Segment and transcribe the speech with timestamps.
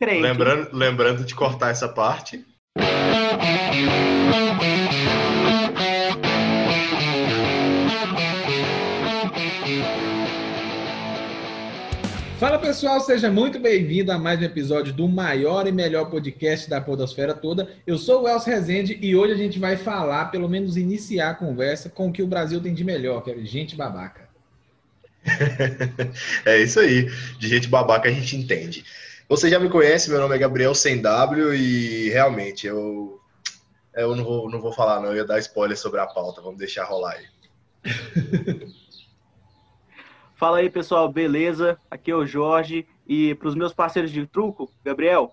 [0.00, 0.22] crente.
[0.22, 2.42] Lembrando, lembrando de cortar essa parte.
[12.38, 16.80] Fala pessoal, seja muito bem-vindo a mais um episódio do maior e melhor podcast da
[16.80, 17.68] Podosfera toda.
[17.86, 21.34] Eu sou o Elcio Rezende e hoje a gente vai falar, pelo menos iniciar a
[21.34, 24.30] conversa com o que o Brasil tem de melhor, que é gente babaca.
[26.46, 28.82] é isso aí, de gente babaca a gente entende.
[29.30, 33.20] Você já me conhece, meu nome é Gabriel Sem W e realmente eu
[33.94, 36.58] eu não vou, não vou falar não, eu ia dar spoiler sobre a pauta, vamos
[36.58, 37.26] deixar rolar aí.
[40.34, 41.78] Fala aí, pessoal, beleza?
[41.88, 42.84] Aqui é o Jorge.
[43.06, 45.32] E para os meus parceiros de truco, Gabriel,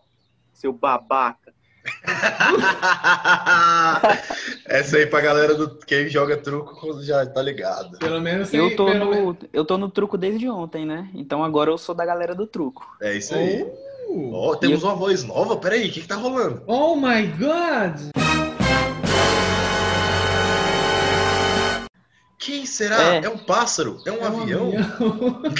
[0.53, 1.51] seu babaca.
[4.65, 7.97] Essa aí pra galera do quem joga truco já tá ligado.
[7.97, 11.09] Pelo menos eu tô no eu tô no truco desde ontem, né?
[11.15, 12.85] Então agora eu sou da galera do truco.
[13.01, 13.86] É isso aí.
[14.09, 14.89] Oh temos eu...
[14.89, 15.57] uma voz nova.
[15.57, 16.63] Peraí, o que, que tá rolando?
[16.67, 18.11] Oh my god!
[22.37, 23.15] Quem será?
[23.15, 23.99] É, é um pássaro?
[24.05, 24.67] É um, é um avião?
[24.67, 25.41] avião.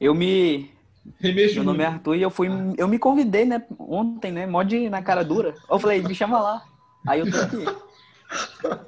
[0.00, 0.70] eu me.
[1.18, 2.48] Remexe Meu nome é Arthur e eu fui.
[2.76, 3.64] Eu me convidei, né?
[3.78, 4.46] Ontem, né?
[4.46, 5.54] Mod na cara dura.
[5.70, 6.62] Eu falei, me chama lá.
[7.06, 7.64] Aí eu tô aqui.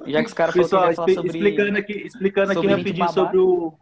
[0.11, 1.27] Já que os caras falaram que falar sobre.
[1.27, 3.73] Explicando aqui, explicando aqui rapidinho sobre o.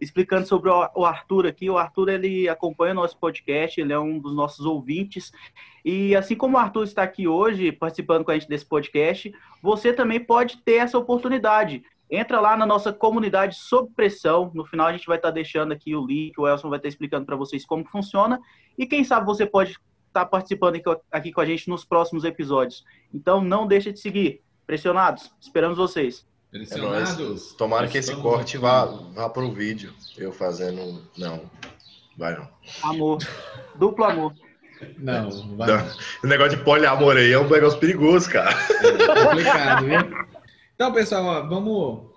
[0.00, 1.68] Explicando sobre o Arthur aqui.
[1.68, 5.32] O Arthur ele acompanha o nosso podcast, ele é um dos nossos ouvintes.
[5.84, 9.92] E assim como o Arthur está aqui hoje participando com a gente desse podcast, você
[9.92, 11.82] também pode ter essa oportunidade.
[12.10, 14.50] Entra lá na nossa comunidade sob pressão.
[14.54, 17.26] No final a gente vai estar deixando aqui o link, o Elson vai estar explicando
[17.26, 18.40] para vocês como funciona.
[18.76, 22.84] E quem sabe você pode estar participando aqui com a gente nos próximos episódios.
[23.14, 24.42] Então não deixe de seguir.
[24.66, 26.26] Pressionados, esperamos vocês.
[26.50, 27.52] Pressionados.
[27.52, 29.92] É Tomara que esse corte vá, vá para o vídeo.
[30.18, 31.02] Eu fazendo.
[31.16, 31.42] Não,
[32.16, 32.48] vai não.
[32.82, 33.18] Amor.
[33.76, 34.34] Duplo amor.
[34.98, 35.68] Não, vai.
[35.68, 35.90] Não.
[36.24, 38.50] O negócio de poliamor aí é um negócio perigoso, cara.
[38.50, 40.26] É complicado, viu?
[40.74, 42.10] Então, pessoal, ó, vamos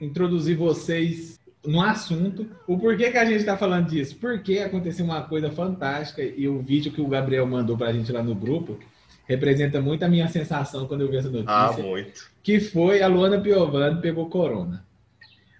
[0.00, 2.46] introduzir vocês no assunto.
[2.66, 4.16] O porquê que a gente está falando disso?
[4.20, 8.12] Porque aconteceu uma coisa fantástica e o vídeo que o Gabriel mandou para a gente
[8.12, 8.78] lá no grupo
[9.24, 11.54] representa muito a minha sensação quando eu vi essa notícia.
[11.54, 12.30] Ah, muito.
[12.42, 14.84] Que foi a Luana Piovani pegou corona.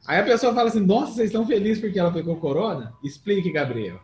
[0.07, 2.93] Aí a pessoa fala assim: Nossa, vocês estão felizes porque ela pegou corona?
[3.03, 4.01] Explique, Gabriel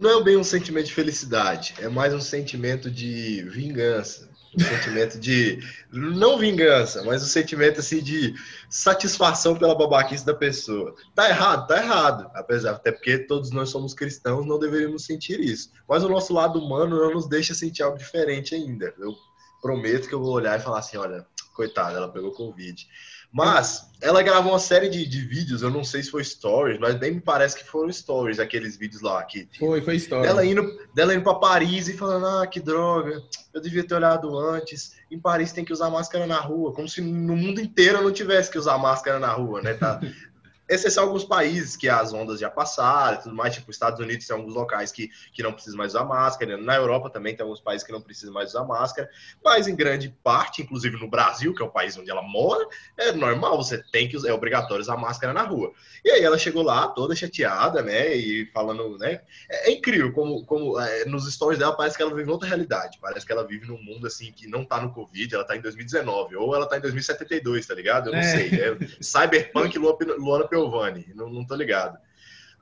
[0.00, 4.29] não é bem um sentimento de felicidade, é mais um sentimento de vingança.
[4.56, 5.60] Um sentimento de.
[5.92, 8.34] Não vingança, mas um sentimento assim de
[8.68, 10.94] satisfação pela babaquice da pessoa.
[11.14, 11.68] Tá errado?
[11.68, 12.30] Tá errado.
[12.34, 15.70] Apesar, até porque todos nós somos cristãos, não deveríamos sentir isso.
[15.88, 18.92] Mas o nosso lado humano não nos deixa sentir algo diferente ainda.
[18.98, 19.14] Eu
[19.62, 21.24] prometo que eu vou olhar e falar assim: olha,
[21.54, 22.88] coitada, ela pegou Covid.
[23.32, 26.98] Mas ela gravou uma série de, de vídeos, eu não sei se foi stories, mas
[26.98, 29.22] nem me parece que foram stories, aqueles vídeos lá.
[29.22, 30.26] Que, foi, foi stories.
[30.26, 34.36] Dela indo, dela indo pra Paris e falando, ah, que droga, eu devia ter olhado
[34.38, 34.96] antes.
[35.10, 38.12] Em Paris tem que usar máscara na rua, como se no mundo inteiro eu não
[38.12, 39.74] tivesse que usar máscara na rua, né?
[39.74, 40.00] Tá,
[40.70, 44.36] exceção alguns países que as ondas já passaram e tudo mais, tipo, Estados Unidos tem
[44.36, 47.84] alguns locais que, que não precisam mais usar máscara, na Europa também tem alguns países
[47.84, 49.10] que não precisam mais usar máscara,
[49.44, 52.64] mas em grande parte, inclusive no Brasil, que é o país onde ela mora,
[52.96, 55.72] é normal, você tem que usar, é obrigatório usar máscara na rua.
[56.04, 60.44] E aí ela chegou lá toda chateada, né, e falando, né, é, é incrível como,
[60.44, 63.66] como é, nos stories dela parece que ela vive outra realidade, parece que ela vive
[63.66, 66.78] num mundo, assim, que não tá no Covid, ela tá em 2019, ou ela tá
[66.78, 68.08] em 2072, tá ligado?
[68.08, 68.22] Eu não é.
[68.22, 71.98] sei, é Cyberpunk Luana Giovanni, não, não tô ligado.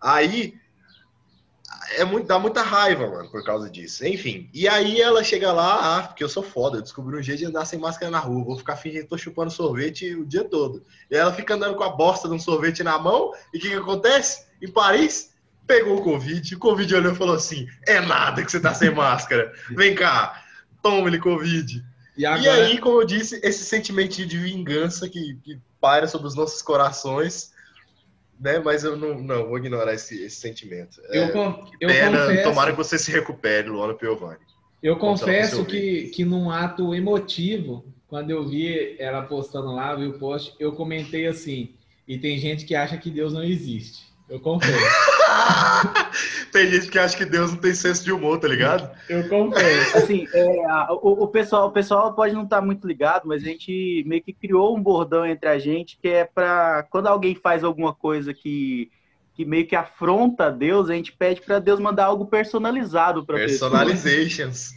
[0.00, 0.54] Aí
[1.96, 4.06] é muito, dá muita raiva, mano, por causa disso.
[4.06, 7.38] Enfim, e aí ela chega lá, ah, porque eu sou foda, eu descobri um jeito
[7.40, 10.44] de andar sem máscara na rua, vou ficar fingindo que tô chupando sorvete o dia
[10.44, 10.84] todo.
[11.10, 13.68] E ela fica andando com a bosta de um sorvete na mão, e o que,
[13.68, 14.46] que acontece?
[14.60, 15.34] Em Paris,
[15.66, 18.90] pegou o Covid, o Covid olhou e falou assim: é nada que você tá sem
[18.90, 20.42] máscara, vem cá,
[20.82, 21.84] toma-lhe Covid.
[22.16, 22.42] E, agora...
[22.42, 26.60] e, aí, como eu disse, esse sentimento de vingança que, que paira sobre os nossos
[26.60, 27.52] corações
[28.40, 28.58] né?
[28.58, 31.00] Mas eu não, não vou ignorar esse, esse sentimento.
[31.10, 31.30] Eu, é,
[31.80, 34.38] eu pena, confesso, tomara que você se recupere, Luana Piovani.
[34.82, 40.18] Eu confesso que, que num ato emotivo, quando eu vi ela postando lá, vi o
[40.18, 41.74] post, eu comentei assim,
[42.06, 44.06] e tem gente que acha que Deus não existe.
[44.28, 44.78] Eu confesso.
[46.52, 48.90] tem gente que acha que Deus não tem senso de humor, tá ligado?
[49.08, 49.98] Eu confesso.
[49.98, 50.44] Assim, é,
[50.90, 54.22] o, o, pessoal, o pessoal pode não estar tá muito ligado, mas a gente meio
[54.22, 58.32] que criou um bordão entre a gente que é para quando alguém faz alguma coisa
[58.32, 58.90] que
[59.38, 64.72] que meio que afronta Deus, a gente pede para Deus mandar algo personalizado para Personalizations.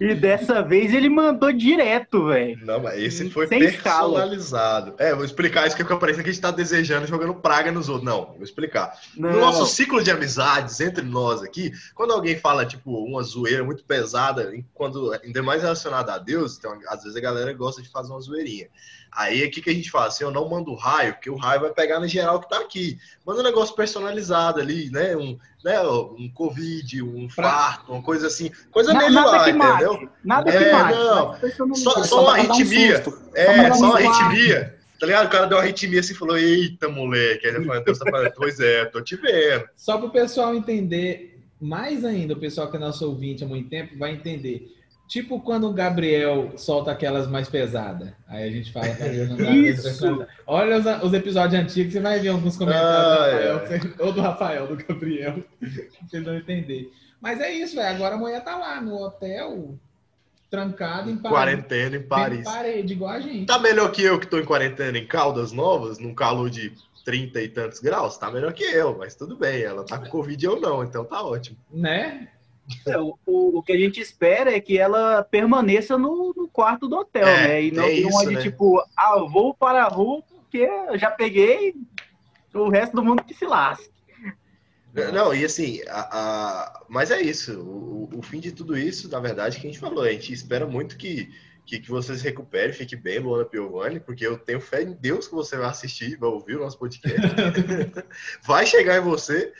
[0.00, 2.58] E dessa vez ele mandou direto, velho.
[2.64, 4.90] Não, mas esse foi Sem personalizado.
[4.90, 5.10] Escala.
[5.10, 7.88] É, vou explicar isso que eu parece que a gente tá desejando jogando praga nos
[7.88, 8.04] outros.
[8.04, 8.98] Não, vou explicar.
[9.16, 9.32] Não.
[9.32, 13.84] No nosso ciclo de amizades entre nós aqui, quando alguém fala, tipo, uma zoeira muito
[13.84, 18.12] pesada, quando ainda mais relacionada a Deus, então, às vezes a galera gosta de fazer
[18.12, 18.68] uma zoeirinha.
[19.14, 21.70] Aí aqui que a gente fala assim, eu não mando raio, porque o raio vai
[21.70, 22.98] pegar no geral que tá aqui.
[23.26, 25.14] Manda um negócio personalizado ali, né?
[25.14, 25.80] Um, né?
[25.82, 28.50] um Covid, um farto, uma coisa assim.
[28.70, 30.08] Coisa melhor, nada entendeu?
[30.24, 30.98] Nada que é, mate.
[30.98, 31.74] Não.
[31.74, 33.02] Só, só uma arritmia.
[33.06, 34.78] Um é, só uma arritmia.
[34.98, 35.26] Tá ligado?
[35.26, 37.46] O cara deu uma arritmia assim e falou: Eita, moleque.
[37.46, 39.68] Aí falou, Deus tá falando, pois é, tô te vendo.
[39.76, 43.98] Só pro pessoal entender, mais ainda, o pessoal que é nosso ouvinte há muito tempo
[43.98, 44.74] vai entender.
[45.12, 48.08] Tipo quando o Gabriel solta aquelas mais pesadas.
[48.26, 50.26] Aí a gente fala pra ele não Isso.
[50.46, 54.02] Olha os, os, episódios antigos, você vai ver alguns comentários ah, do Rafael, é.
[54.02, 55.68] ou do Rafael, do Gabriel, pra
[56.08, 56.90] vocês não entender.
[57.20, 57.94] Mas é isso, velho.
[57.94, 59.78] Agora a mulher tá lá no hotel,
[60.50, 61.36] trancada em Paris.
[61.36, 62.40] Quarentena em Paris.
[62.40, 63.44] Em parede, igual a gente.
[63.44, 66.72] Tá melhor que eu que tô em quarentena em Caldas Novas, num calor de
[67.04, 68.16] 30 e tantos graus?
[68.16, 69.60] Tá melhor que eu, mas tudo bem.
[69.60, 71.58] Ela tá com Covid eu não, então tá ótimo.
[71.70, 72.28] Né?
[72.86, 76.96] É, o, o, que a gente espera é que ela permaneça no, no quarto do
[76.96, 77.64] hotel, é, né?
[77.64, 78.42] E não, é não de né?
[78.42, 81.74] tipo, ah, vou para a rua porque eu já peguei
[82.54, 83.90] o resto do mundo que se lasque.
[85.12, 86.82] Não, e assim, a, a...
[86.86, 87.58] mas é isso.
[87.60, 90.04] O, o, fim de tudo isso, na verdade, que a gente falou.
[90.04, 91.30] A gente espera muito que
[91.64, 95.28] que, que você se recupere, fique bem, Luana Piovani, porque eu tenho fé em Deus
[95.28, 97.20] que você vai assistir, vai ouvir o nosso podcast.
[98.44, 99.52] vai chegar em você.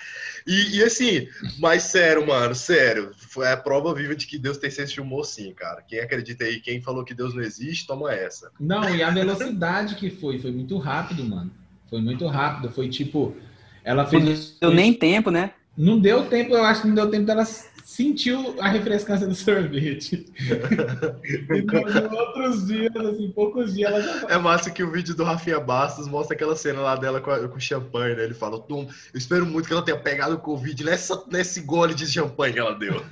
[0.46, 1.28] E, e, assim,
[1.58, 5.24] mas sério, mano, sério, foi a prova viva de que Deus tem senso de humor
[5.24, 5.82] sim, cara.
[5.82, 8.50] Quem acredita aí, quem falou que Deus não existe, toma essa.
[8.58, 11.50] Não, e a velocidade que foi, foi muito rápido, mano.
[11.88, 13.36] Foi muito rápido, foi tipo,
[13.84, 14.58] ela fez...
[14.60, 15.52] Não deu nem tempo, né?
[15.76, 17.44] Não deu tempo, eu acho que não deu tempo dela
[17.92, 20.26] sentiu a refrescância do sorvete.
[21.24, 25.22] e nos outros dias, assim, poucos dias, ela já É massa que o vídeo do
[25.22, 28.24] Rafinha Bastos mostra aquela cena lá dela com, a, com champanhe, né?
[28.24, 31.94] Ele fala, Tom, eu espero muito que ela tenha pegado o Covid nessa, nesse gole
[31.94, 33.02] de champanhe que ela deu.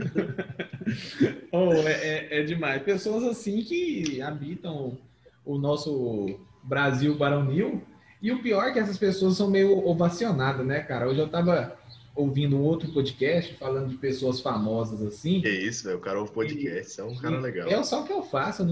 [1.53, 2.83] oh, é, é, é, demais.
[2.83, 4.97] Pessoas assim que habitam
[5.45, 7.83] o, o nosso Brasil baronil.
[8.23, 11.09] E o pior é que essas pessoas são meio ovacionadas, né, cara?
[11.09, 11.80] Hoje eu tava
[12.15, 15.41] ouvindo um outro podcast falando de pessoas famosas assim.
[15.41, 15.99] Que isso, velho.
[15.99, 17.69] O cara ouve podcast, é um cara legal.
[17.69, 18.65] É só o que eu faço,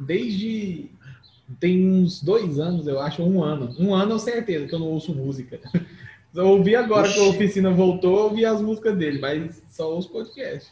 [0.00, 0.90] desde.
[1.60, 3.74] Tem uns dois anos, eu acho, um ano.
[3.78, 5.60] Um ano eu certeza que eu não ouço música.
[6.34, 7.14] Eu ouvi agora Oxi.
[7.14, 10.70] que a oficina voltou, eu ouvi as músicas dele, mas só ouço podcast.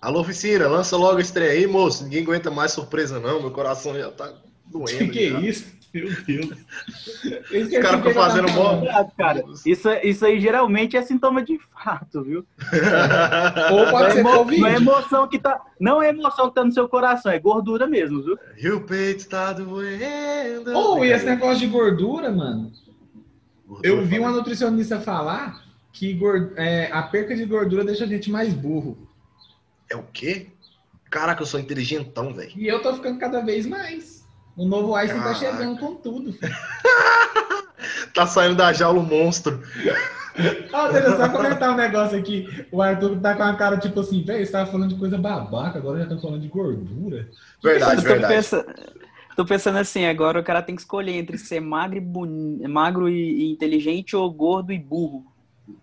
[0.00, 2.02] Alô, oficina, lança logo a estreia aí, moço.
[2.02, 3.40] Ninguém aguenta mais surpresa, não.
[3.40, 4.34] Meu coração já tá
[4.66, 4.98] doendo.
[4.98, 5.75] Que, que é isso?
[5.96, 6.58] Meu Deus.
[7.24, 8.86] Os caras ficam fazendo bom.
[9.16, 12.46] Cara, isso, isso aí geralmente é sintoma de infarto, viu?
[13.72, 15.60] Ou pode ser emo, Não é emoção que tá.
[15.80, 18.38] Não é emoção que tá no seu coração, é gordura mesmo, viu?
[18.58, 20.76] E o peito tá doendo.
[20.76, 22.70] Ou oh, e esse negócio de gordura, mano.
[23.66, 26.52] Gordura eu vi uma nutricionista falar que gord...
[26.56, 29.08] é, a perca de gordura deixa a gente mais burro.
[29.90, 30.48] É o quê?
[31.08, 32.52] Caraca, eu sou inteligentão, velho.
[32.56, 34.15] E eu tô ficando cada vez mais.
[34.56, 35.38] O novo Einstein Caraca.
[35.38, 36.34] tá chegando com tudo.
[38.14, 39.62] tá saindo da jaula o monstro.
[40.72, 42.66] Ah, deixa eu só comentar um negócio aqui.
[42.70, 45.78] O Arthur tá com a cara tipo assim, velho, você tava falando de coisa babaca,
[45.78, 47.28] agora já tá falando de gordura.
[47.62, 48.34] Verdade, tô verdade.
[48.34, 48.66] Pensando,
[49.36, 53.50] tô pensando assim, agora o cara tem que escolher entre ser magro e, magro e,
[53.50, 55.24] inteligente ou gordo e burro.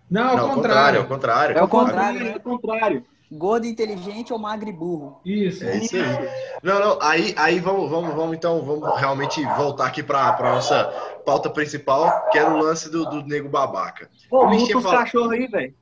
[0.09, 0.99] Não, ao Não, contrário.
[0.99, 1.57] Ao contrário.
[1.57, 2.27] É o contrário.
[2.27, 3.05] É o contrário.
[3.37, 5.19] Gordo inteligente ou magro e burro?
[5.25, 5.63] Isso.
[5.63, 6.29] É isso aí.
[6.61, 10.85] Não, não, aí, aí vamos, vamos, vamos então, vamos realmente voltar aqui para a nossa
[11.25, 14.09] pauta principal, que era o lance do, do nego babaca.
[14.29, 15.73] Pô, muta os cachorros aí, velho.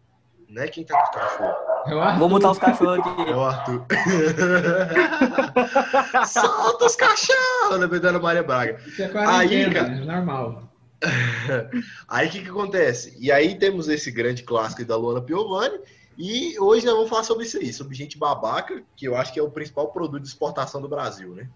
[0.51, 1.55] Não é quem tá com os cachorros.
[1.87, 3.29] É Vou mutar os cachorros aqui.
[3.29, 3.85] É o Arthur.
[6.27, 8.79] Solta os cachorros, lembrando a Maria Braga.
[8.85, 10.69] Isso é aí, cara, é normal.
[12.07, 13.17] aí o que que acontece?
[13.19, 15.79] E aí temos esse grande clássico da Luana Piovani,
[16.21, 19.39] e hoje nós vamos falar sobre isso aí, sobre gente babaca, que eu acho que
[19.39, 21.49] é o principal produto de exportação do Brasil, né?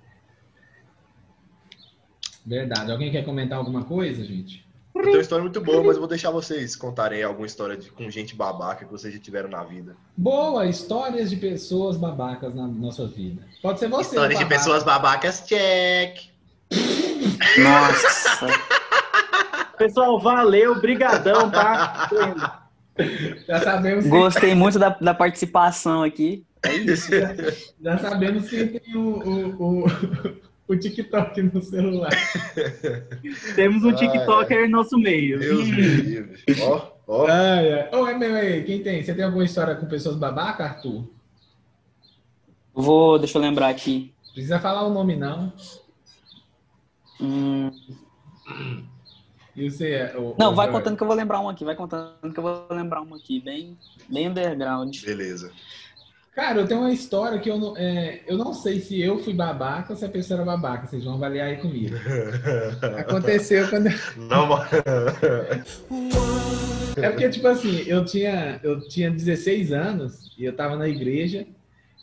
[2.44, 2.92] Verdade.
[2.92, 4.66] Alguém quer comentar alguma coisa, gente?
[4.96, 7.92] Eu tenho uma história muito boa, mas eu vou deixar vocês contarem alguma história de,
[7.92, 9.96] com gente babaca que vocês já tiveram na vida.
[10.18, 13.46] Boa, histórias de pessoas babacas na nossa vida.
[13.62, 14.16] Pode ser você.
[14.16, 16.32] Histórias de pessoas babacas, check.
[17.60, 18.48] Nossa.
[19.78, 22.62] Pessoal, valeu, brigadão, tá?
[23.48, 24.08] Já sabemos.
[24.08, 24.56] Gostei que...
[24.56, 26.46] muito da, da participação aqui.
[26.64, 27.12] É isso.
[27.12, 27.36] Já,
[27.82, 29.86] já sabemos que tem o, o, o,
[30.70, 32.12] o, TikTok no celular.
[33.56, 35.40] Temos um TikToker no nosso meio.
[35.40, 36.44] Deus me livre.
[36.62, 37.28] Ó, ó.
[37.28, 37.90] Ah, é.
[37.94, 39.04] Oh, é meu aí, quem tem?
[39.04, 41.08] Você tem alguma história com pessoas babaca, Arthur?
[42.74, 44.14] Vou, deixa eu lembrar aqui.
[44.34, 45.54] Precisa falar o nome, não.
[47.22, 47.72] Hum.
[49.56, 51.64] E você, o, não, o vai contando que eu vou lembrar um aqui.
[51.64, 53.40] Vai contando que eu vou lembrar um aqui.
[53.40, 53.78] Bem,
[54.10, 55.02] bem underground.
[55.04, 55.52] Beleza.
[56.34, 59.34] Cara, eu tenho uma história que eu não, é, eu não sei se eu fui
[59.34, 60.86] babaca ou se a pessoa era babaca.
[60.86, 61.96] Vocês vão avaliar aí comigo.
[63.00, 63.90] Aconteceu quando.
[64.18, 64.66] Não, mano.
[66.98, 71.46] É porque, tipo assim, eu tinha, eu tinha 16 anos e eu tava na igreja.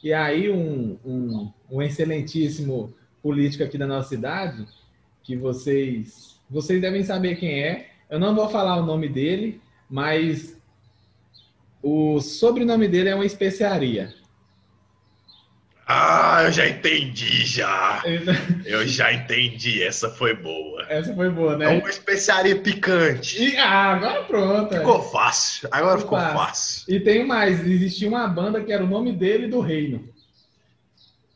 [0.02, 2.92] E aí, um, um, um excelentíssimo
[3.22, 4.66] político aqui da nossa cidade,
[5.22, 7.88] que vocês, vocês devem saber quem é.
[8.10, 10.54] Eu não vou falar o nome dele, mas
[11.82, 14.14] o sobrenome dele é uma especiaria.
[15.88, 18.02] Ah, eu já entendi já.
[18.64, 19.82] Eu já entendi.
[19.82, 20.86] Essa foi boa.
[20.88, 21.64] Essa foi boa, né?
[21.64, 23.42] É uma especiaria picante.
[23.42, 24.74] E, ah, agora pronto.
[24.74, 25.10] Ficou é.
[25.10, 25.68] fácil.
[25.72, 26.82] Agora ficou, ficou fácil.
[26.84, 26.94] fácil.
[26.94, 27.66] E tem mais.
[27.66, 30.11] Existia uma banda que era o nome dele do reino.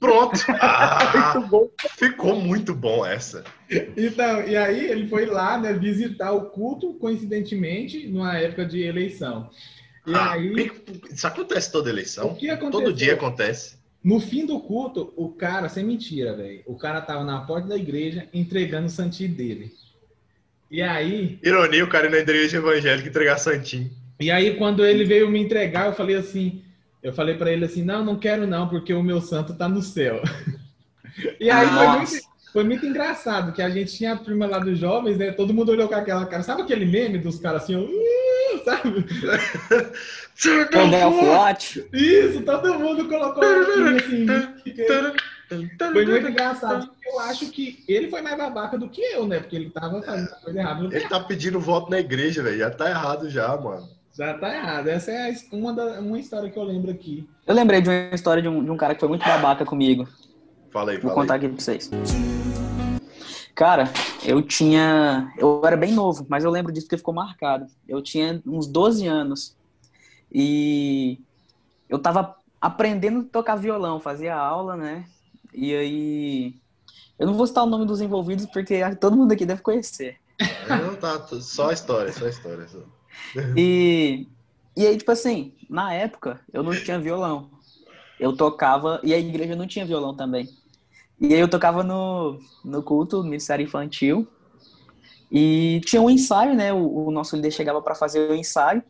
[0.06, 0.38] Pronto.
[0.60, 1.70] Ah, muito bom.
[1.96, 3.44] Ficou muito bom essa.
[3.96, 9.50] Então, e aí ele foi lá, né, visitar o culto, coincidentemente, numa época de eleição.
[10.06, 10.70] E ah, aí.
[11.10, 12.28] Isso acontece toda eleição.
[12.28, 12.84] O que aconteceu?
[12.84, 13.76] Todo dia acontece.
[14.02, 17.76] No fim do culto, o cara, sem mentira, velho, o cara tava na porta da
[17.76, 19.72] igreja entregando o santinho dele.
[20.70, 21.40] E aí.
[21.42, 23.90] Ironia, o cara na igreja evangélica entregar santinho.
[24.20, 26.62] E aí, quando ele veio me entregar, eu falei assim:
[27.06, 29.80] eu falei para ele assim: não, não quero não, porque o meu santo tá no
[29.80, 30.20] céu.
[31.38, 32.12] e aí foi muito,
[32.52, 35.30] foi muito, engraçado, que a gente tinha a turma lá dos jovens, né?
[35.30, 36.42] Todo mundo olhou com aquela cara.
[36.42, 39.06] Sabe aquele meme dos caras assim, uh, sabe?
[41.92, 44.26] Isso, todo mundo colocou assim.
[45.78, 46.90] Foi muito engraçado.
[47.06, 49.38] Eu acho que ele foi mais babaca do que eu, né?
[49.38, 50.84] Porque ele tava fazendo coisa errada.
[50.86, 52.58] Ele tá pedindo voto na igreja, velho.
[52.58, 53.88] Já tá errado já, mano.
[54.16, 54.88] Já tá errado.
[54.88, 57.28] Essa é uma, da, uma história que eu lembro aqui.
[57.46, 60.08] Eu lembrei de uma história de um, de um cara que foi muito babaca comigo.
[60.70, 61.38] Fala aí, Vou fala contar aí.
[61.38, 61.90] aqui pra vocês.
[63.54, 63.90] Cara,
[64.24, 65.30] eu tinha.
[65.36, 67.66] Eu era bem novo, mas eu lembro disso que ficou marcado.
[67.86, 69.54] Eu tinha uns 12 anos.
[70.32, 71.20] E
[71.86, 75.04] eu tava aprendendo a tocar violão, fazia aula, né?
[75.52, 76.54] E aí.
[77.18, 80.16] Eu não vou citar o nome dos envolvidos porque todo mundo aqui deve conhecer.
[80.68, 82.66] Não, tá, só história, só história.
[82.68, 82.95] Só.
[83.56, 84.26] E,
[84.76, 87.50] e aí, tipo assim, na época eu não tinha violão.
[88.18, 90.48] Eu tocava, e a igreja não tinha violão também.
[91.20, 94.26] E aí eu tocava no, no culto, no ministério infantil.
[95.30, 96.72] E tinha um ensaio, né?
[96.72, 98.82] O, o nosso líder chegava para fazer o ensaio.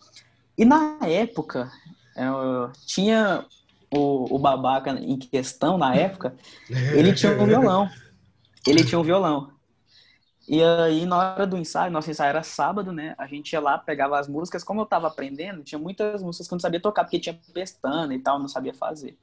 [0.56, 1.71] E na época,
[2.16, 3.45] eu, tinha
[3.90, 6.35] o, o babaca em questão, na época,
[6.95, 7.88] ele tinha um violão.
[8.66, 9.55] Ele tinha um violão.
[10.49, 13.15] E aí, na hora do ensaio, nosso ensaio era sábado, né?
[13.19, 14.62] A gente ia lá, pegava as músicas.
[14.62, 18.15] Como eu tava aprendendo, tinha muitas músicas que eu não sabia tocar, porque tinha pestana
[18.15, 19.19] e tal, não sabia fazer.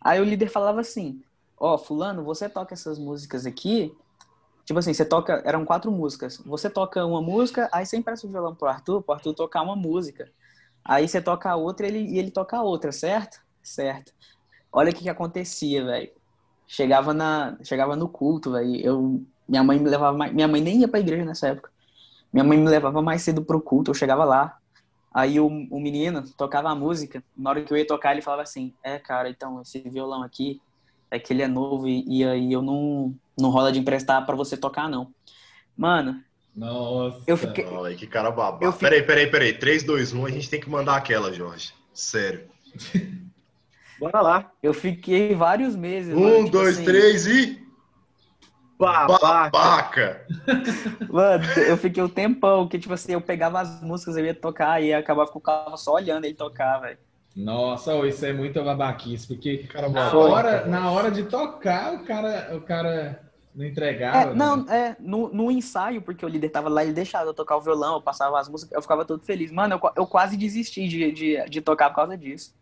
[0.00, 1.22] Aí o líder falava assim:
[1.58, 3.94] Ó, oh, Fulano, você toca essas músicas aqui.
[4.64, 5.42] Tipo assim, você toca.
[5.44, 6.38] Eram quatro músicas.
[6.46, 9.76] Você toca uma música, aí você empresta o violão pro Arthur, pro Arthur tocar uma
[9.76, 10.30] música.
[10.84, 13.40] Aí você toca a outra ele, e ele toca a outra, certo?
[13.62, 14.12] Certo.
[14.72, 16.10] Olha o que, que acontecia, velho.
[16.66, 18.76] Chegava, na, chegava no culto, velho.
[18.76, 21.70] Eu, minha mãe me levava mais, Minha mãe nem ia pra igreja nessa época.
[22.32, 24.58] Minha mãe me levava mais cedo pro culto, eu chegava lá.
[25.12, 27.22] Aí o, o menino tocava a música.
[27.36, 30.60] Na hora que eu ia tocar, ele falava assim: É, cara, então, esse violão aqui
[31.10, 34.36] é que ele é novo e, e aí eu não, não rola de emprestar para
[34.36, 35.10] você tocar, não.
[35.76, 36.20] Mano,
[36.56, 37.22] nossa.
[37.26, 37.66] Eu fiquei...
[37.66, 38.64] Olha, que cara babado.
[38.64, 38.88] Eu fiquei...
[38.88, 39.52] Peraí, peraí, peraí.
[39.52, 41.74] 3, 2, 1, a gente tem que mandar aquela, Jorge.
[41.92, 42.48] Sério.
[44.00, 44.52] Bora lá.
[44.62, 46.14] Eu fiquei vários meses.
[46.14, 46.84] Um, mano, tipo dois, assim...
[46.84, 47.65] três e.
[48.78, 49.50] Babaca.
[49.50, 50.26] Babaca.
[51.08, 54.82] Mano, eu fiquei um tempão que, tipo assim, eu pegava as músicas, eu ia tocar
[54.82, 56.98] e acabava ficava só olhando ele tocar, velho.
[57.34, 62.62] Nossa, isso é muito babaquice, porque na, hora, na hora de tocar, o cara, o
[62.62, 63.20] cara
[63.54, 64.30] não entregava?
[64.30, 64.88] É, não, né?
[64.90, 67.94] é, no, no, ensaio, porque o líder tava lá, ele deixava eu tocar o violão,
[67.94, 69.50] eu passava as músicas, eu ficava todo feliz.
[69.50, 72.54] Mano, eu, eu quase desisti de, de, de tocar por causa disso.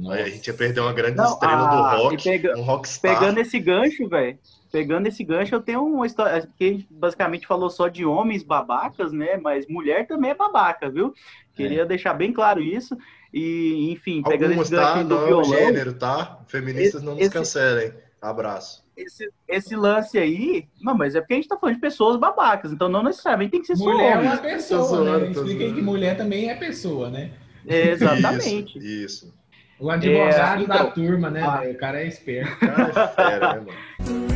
[0.00, 0.22] Nossa.
[0.22, 3.18] A gente ia perder uma grande não, estrela ah, do rock, pega, um rockstar.
[3.18, 4.38] Pegando esse gancho, velho,
[4.72, 8.42] pegando esse gancho, eu tenho uma história, que a gente basicamente falou só de homens
[8.42, 11.12] babacas, né, mas mulher também é babaca, viu?
[11.54, 11.86] Queria é.
[11.86, 12.96] deixar bem claro isso.
[13.32, 15.02] E, enfim, pegando Algumas, esse gancho tá?
[15.02, 15.54] do não violão...
[15.54, 16.40] É gênero, tá?
[16.48, 17.30] Feministas esse, não nos esse...
[17.30, 17.92] cancelem.
[18.20, 20.66] Abraço esse, esse lance aí.
[20.80, 23.60] Não, mas é porque a gente tá falando de pessoas babacas, então não necessariamente tem
[23.60, 24.16] que ser mulher só.
[24.16, 25.30] Mulher é uma pessoa, né?
[25.30, 27.32] Expliquem que mulher também é pessoa, né?
[27.66, 28.78] É, exatamente.
[28.78, 29.26] Isso.
[29.26, 29.39] isso.
[29.80, 31.40] O advogado é, então, da turma, né?
[31.40, 32.54] Ah, o cara é esperto.
[32.60, 34.30] Cara é fera, né, mano?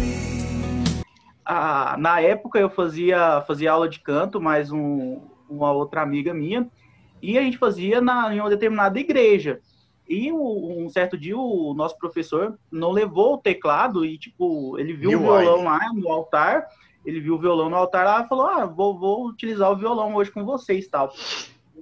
[1.45, 6.67] Ah, na época eu fazia, fazia aula de canto, mais um, uma outra amiga minha,
[7.21, 9.61] e a gente fazia na, em uma determinada igreja.
[10.09, 15.19] E um certo dia o nosso professor não levou o teclado e, tipo, ele viu
[15.19, 16.67] o violão lá no altar,
[17.05, 20.15] ele viu o violão no altar lá e falou, ah, vou, vou utilizar o violão
[20.15, 21.13] hoje com vocês tal.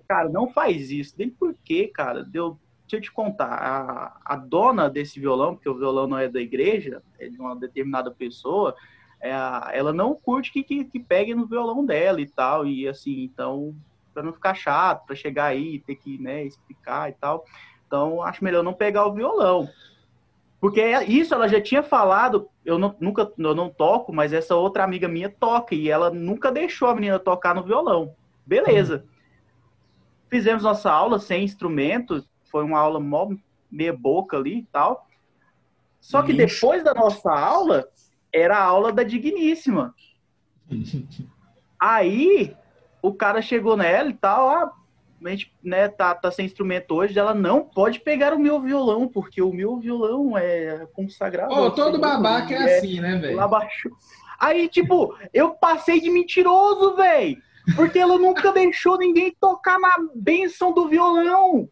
[0.08, 1.14] Cara, não faz isso.
[1.16, 2.24] Nem por quê, cara?
[2.24, 2.58] Deu,
[2.96, 3.52] eu te contar.
[3.52, 7.54] A, a dona desse violão, porque o violão não é da igreja, é de uma
[7.56, 8.74] determinada pessoa,
[9.20, 9.30] é,
[9.72, 12.66] ela não curte que, que, que pegue no violão dela e tal.
[12.66, 13.74] E assim, então,
[14.12, 17.44] para não ficar chato, para chegar aí ter que né, explicar e tal.
[17.86, 19.68] Então, acho melhor não pegar o violão.
[20.60, 24.84] Porque isso ela já tinha falado, eu não, nunca eu não toco, mas essa outra
[24.84, 28.14] amiga minha toca e ela nunca deixou a menina tocar no violão.
[28.46, 29.04] Beleza.
[30.30, 33.30] Fizemos nossa aula sem instrumento, foi uma aula mó
[33.70, 35.08] meia boca ali e tal.
[35.98, 37.88] Só que depois da nossa aula,
[38.32, 39.94] era a aula da Digníssima.
[41.80, 42.54] Aí,
[43.00, 44.72] o cara chegou nela e tal, ah,
[45.24, 49.08] a gente né, tá, tá sem instrumento hoje, ela não pode pegar o meu violão,
[49.08, 51.52] porque o meu violão é consagrado.
[51.54, 53.36] Oh, todo babaca é, é assim, né, velho?
[53.36, 53.68] Lá.
[54.38, 57.40] Aí, tipo, eu passei de mentiroso, velho.
[57.76, 61.68] Porque ela nunca deixou ninguém tocar na benção do violão.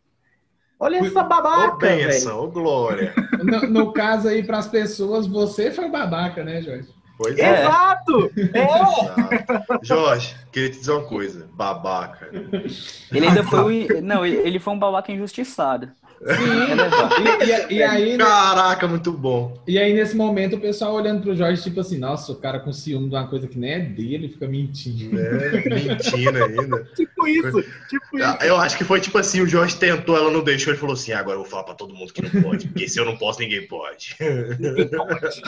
[0.80, 2.06] Olha essa babaca, velho.
[2.06, 3.14] Ô, benção, ô, glória.
[3.40, 6.88] No, no caso aí, para as pessoas, você foi babaca, né, Jorge?
[7.16, 7.60] Pois é.
[7.62, 8.30] Exato!
[8.54, 9.78] É.
[9.82, 11.48] Jorge, queria te dizer uma coisa.
[11.54, 12.30] Babaca.
[12.32, 13.88] Ele ainda foi.
[14.02, 15.90] Não, ele foi um babaca injustiçado.
[16.20, 17.70] Sim.
[17.70, 18.24] E, e, e, aí, né?
[18.24, 19.58] Caraca, muito bom.
[19.66, 22.72] E aí, nesse momento, o pessoal olhando pro Jorge, tipo assim, nossa, o cara com
[22.72, 25.18] ciúme de uma coisa que nem é dele, fica mentindo.
[25.18, 26.84] É, mentindo ainda.
[26.94, 28.36] tipo isso, tipo isso.
[28.42, 31.12] Eu acho que foi tipo assim, o Jorge tentou, ela não deixou, ele falou assim,
[31.12, 33.40] agora eu vou falar pra todo mundo que não pode, porque se eu não posso,
[33.40, 34.14] ninguém pode.
[34.58, 35.42] Ninguém pode.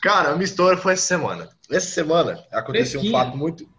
[0.00, 1.48] Cara, a minha história foi essa semana.
[1.70, 3.10] Essa semana aconteceu Fresquinha.
[3.10, 3.73] um fato muito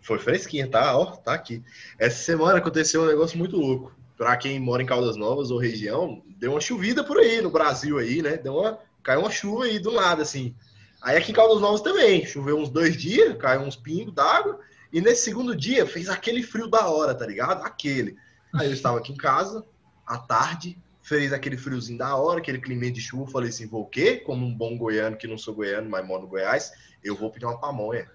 [0.00, 0.96] foi fresquinha, tá?
[0.96, 1.62] Ó, tá aqui.
[1.98, 3.92] Essa semana aconteceu um negócio muito louco.
[4.16, 7.98] Para quem mora em Caldas Novas ou região, deu uma chovida por aí no Brasil
[7.98, 8.36] aí, né?
[8.36, 10.54] Deu uma, caiu uma chuva aí do nada, assim.
[11.02, 14.60] Aí aqui em Caldas Novas também, choveu uns dois dias, caiu uns pingos d'água,
[14.92, 17.64] e nesse segundo dia fez aquele frio da hora, tá ligado?
[17.64, 18.16] Aquele.
[18.54, 19.64] Aí eu estava aqui em casa,
[20.06, 23.86] à tarde, fez aquele friozinho da hora, aquele clima de chuva, falei assim, vou o
[23.86, 24.16] quê?
[24.16, 27.46] Como um bom goiano, que não sou goiano, mas moro no Goiás, eu vou pedir
[27.46, 28.10] uma pamonha.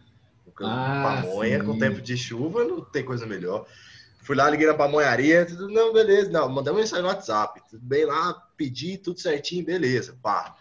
[0.62, 1.66] Ah, pamonha sim.
[1.66, 3.66] com tempo de chuva não tem coisa melhor.
[4.22, 8.06] Fui lá, liguei na pamonharia, tudo, não, beleza, não, mandamos mensagem no WhatsApp, tudo bem
[8.06, 10.56] lá, pedi tudo certinho, beleza, pá.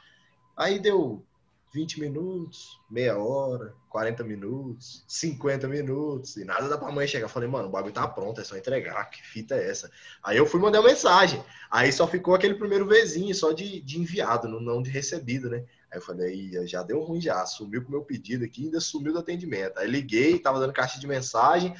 [0.54, 1.24] Aí deu
[1.72, 7.26] 20 minutos, meia hora, 40 minutos, 50 minutos, e nada da pamonha chegar.
[7.26, 9.90] Falei, mano, o bagulho tá pronto, é só entregar, que fita é essa?
[10.22, 13.98] Aí eu fui mandar uma mensagem, aí só ficou aquele primeiro vezinho, só de, de
[13.98, 15.64] enviado, não de recebido, né?
[15.94, 19.12] Aí eu falei, já deu ruim já, sumiu com o meu pedido aqui, ainda sumiu
[19.12, 19.78] do atendimento.
[19.78, 21.72] Aí liguei, tava dando caixa de mensagem,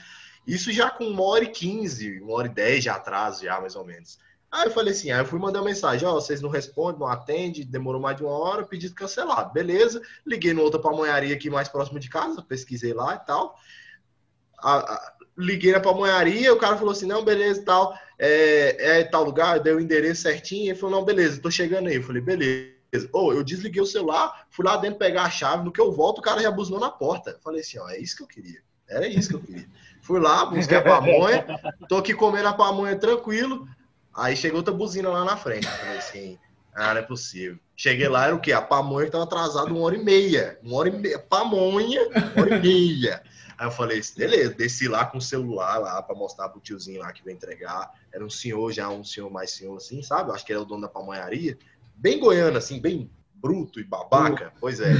[0.46, 3.74] isso já com uma hora e quinze, uma hora e dez de atraso já, mais
[3.74, 4.20] ou menos.
[4.52, 7.08] Aí eu falei assim, aí eu fui mandar mensagem, ó, oh, vocês não respondem, não
[7.08, 9.52] atendem, demorou mais de uma hora, pedido cancelado.
[9.52, 13.58] Beleza, liguei no outra pamonharia aqui mais próximo de casa, pesquisei lá e tal.
[14.58, 19.04] A, a, liguei na pamonharia, o cara falou assim, não, beleza e tal, é, é
[19.04, 21.96] tal lugar, deu o endereço certinho, ele falou, não, beleza, tô chegando aí.
[21.96, 22.73] Eu falei, beleza.
[23.12, 25.92] Ou oh, eu desliguei o celular, fui lá dentro pegar a chave, no que eu
[25.92, 27.38] volto, o cara já buzinou na porta.
[27.42, 28.60] Falei assim, ó, é isso que eu queria.
[28.88, 29.68] Era isso que eu queria.
[30.02, 31.44] Fui lá, busquei a pamonha,
[31.88, 33.66] tô aqui comendo a pamonha tranquilo.
[34.14, 35.66] Aí chegou outra buzina lá na frente.
[35.66, 36.38] Falei assim,
[36.74, 37.58] ah, não é possível.
[37.76, 38.52] Cheguei lá, era o quê?
[38.52, 40.58] A pamonha estava atrasada uma hora e meia.
[40.62, 41.18] Uma hora e meia.
[41.18, 43.22] Pamonha, uma hora e meia.
[43.56, 47.12] Aí eu falei, beleza, desci lá com o celular lá para mostrar pro tiozinho lá
[47.12, 47.92] que veio entregar.
[48.12, 50.32] Era um senhor já, um senhor mais senhor assim, sabe?
[50.32, 51.56] Acho que era o dono da pamonharia
[51.94, 54.52] bem goiano, assim, bem bruto e babaca.
[54.60, 54.94] Pois é.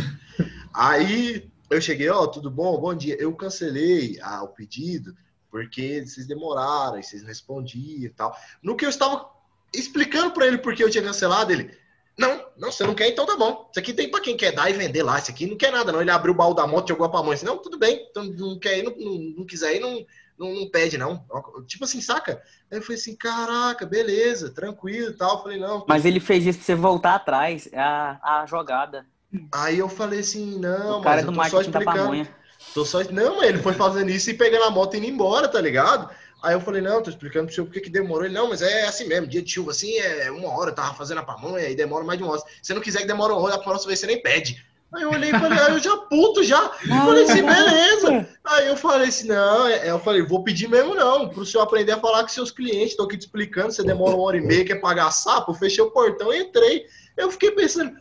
[0.73, 2.79] Aí eu cheguei, ó, oh, tudo bom?
[2.79, 3.17] Bom dia.
[3.19, 5.17] Eu cancelei ah, o pedido
[5.51, 8.37] porque vocês demoraram, vocês não respondiam e tal.
[8.63, 9.31] No que eu estava
[9.73, 11.71] explicando para ele porque eu tinha cancelado, ele,
[12.19, 13.69] não, não, você não quer, então tá bom.
[13.71, 15.19] Isso aqui tem para quem quer dar e vender lá.
[15.19, 16.01] Isso aqui não quer nada, não.
[16.01, 17.35] Ele abriu o baú da moto, jogou a pamonha.
[17.35, 18.05] Assim, não, tudo bem.
[18.11, 20.05] Então não quer ir, não, não, não quiser ir, não,
[20.39, 21.25] não, não, pede, não.
[21.67, 22.43] Tipo assim, saca?
[22.71, 25.37] Aí eu falei assim, caraca, beleza, tranquilo e tal.
[25.37, 25.85] Eu falei, não.
[25.89, 29.07] Mas ele fez isso pra você voltar atrás, a, a jogada.
[29.53, 32.29] Aí eu falei assim, não, o cara mas do eu tô só explicando.
[32.73, 33.03] Tô só...
[33.05, 36.09] Não, ele foi fazendo isso e pegando a moto e indo embora, tá ligado?
[36.43, 38.25] Aí eu falei, não, tô explicando pro senhor porque que demorou.
[38.25, 40.95] Ele, não, mas é assim mesmo, dia de chuva assim, é uma hora, eu tava
[40.95, 42.41] fazendo a pamonha e demora mais de uma hora.
[42.41, 44.65] Se você não quiser que demore uma hora, a próxima vez você nem pede.
[44.95, 46.69] Aí eu olhei e falei, aí eu já puto já.
[46.69, 48.29] falei assim, beleza.
[48.45, 51.93] Aí eu falei assim, não, é, eu falei, vou pedir mesmo não, pro senhor aprender
[51.93, 54.65] a falar com seus clientes, tô aqui te explicando, você demora uma hora e meia,
[54.65, 56.87] quer pagar sapo, eu fechei o portão e entrei.
[57.17, 57.97] Eu fiquei pensando,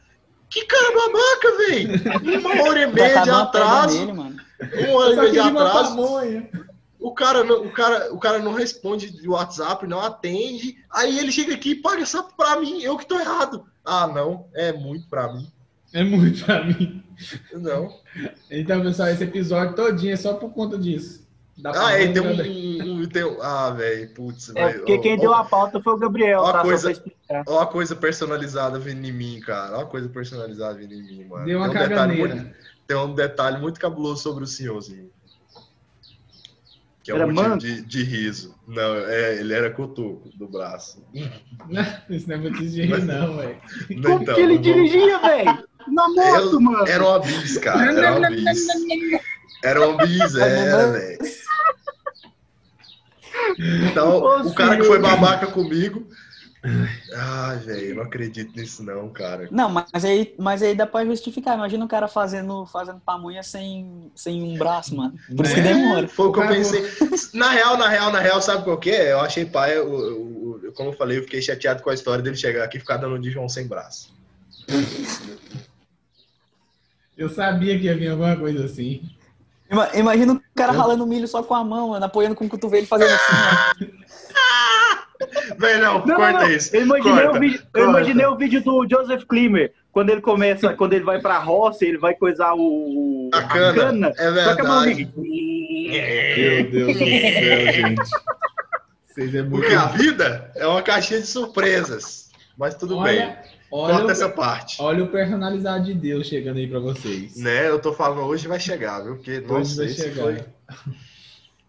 [0.49, 2.39] que cara babaca, velho!
[2.39, 4.06] Uma hora e meia de atraso.
[4.06, 5.97] Dele, uma hora e meia de atraso.
[6.99, 10.77] O cara, não, o, cara, o cara não responde de WhatsApp, não atende.
[10.89, 13.65] Aí ele chega aqui e paga só pra mim, eu que tô errado.
[13.84, 15.51] Ah, não, é muito pra mim.
[15.93, 17.03] É muito pra mim.
[17.53, 17.99] Não.
[18.49, 21.25] Então, pessoal, esse episódio todinho é só por conta disso.
[21.63, 23.41] ah, é, tem um, um, tem um.
[23.41, 24.51] Ah, velho, putz.
[24.56, 26.62] É, porque quem ó, deu a pauta foi o Gabriel, ó, tá?
[26.63, 27.03] Coisa,
[27.47, 29.77] ó a coisa personalizada vindo em mim, cara.
[29.77, 31.45] Ó a coisa personalizada vindo em mim, mano.
[31.45, 32.36] Deu uma tem um caganeira.
[32.36, 32.56] Muito,
[32.88, 35.12] tem um detalhe muito cabuloso sobre o senhorzinho.
[37.03, 38.56] Que é era um motivo de, de, riso.
[38.65, 41.03] Não, é, ele era cotoco do braço.
[42.10, 43.58] Isso não é muito de rir, não, velho.
[44.01, 45.67] Como então, que ele dirigia, velho?
[45.88, 46.88] Na moto, mano.
[46.88, 47.91] Era uma bis, cara.
[47.91, 48.67] Era uma bis.
[49.63, 51.19] Era uma bis, era, velho.
[53.89, 56.08] Então, Ô, o cara que foi babaca comigo
[57.13, 59.50] Ai, velho, não acredito nisso não, cara.
[59.52, 61.58] Não, mas aí, mas aí dá pra justificar.
[61.58, 65.13] Imagina o cara fazendo, fazendo pamonha sem, sem um braço, mano.
[65.36, 66.08] Por isso que é, demora.
[66.08, 66.82] Foi o que eu pensei.
[67.34, 69.12] Na real, na real, na real, sabe qual que é?
[69.12, 72.24] Eu achei pai, eu, eu, eu, como eu falei, eu fiquei chateado com a história
[72.24, 74.13] dele chegar aqui e ficar dando de João sem braço.
[77.17, 79.02] Eu sabia que ia vir alguma coisa assim.
[79.93, 83.12] Imagina o cara ralando milho só com a mão, mano, apoiando com o cotovelo fazendo
[83.12, 83.91] assim,
[85.58, 86.76] Vem, não, não, corta não, isso.
[86.76, 90.73] Eu imaginei, corta, o vídeo, eu imaginei o vídeo do Joseph Klimer, quando ele começa,
[90.76, 93.30] quando ele vai pra roça, ele vai coisar o.
[93.34, 93.69] A cana.
[93.69, 95.12] A cana é verdade.
[95.15, 98.02] Meu Deus do céu, gente.
[99.08, 99.62] Vocês é muito...
[99.62, 102.32] Porque a vida é uma caixinha de surpresas.
[102.58, 103.36] Mas tudo olha, bem.
[103.75, 104.79] Olha Corta o, essa parte.
[104.79, 107.36] Olha o personalizado de Deus chegando aí pra vocês.
[107.36, 109.15] Né, eu tô falando, hoje vai chegar, viu?
[109.15, 110.21] Porque, hoje nossa, vai chegar.
[110.21, 110.45] Foi...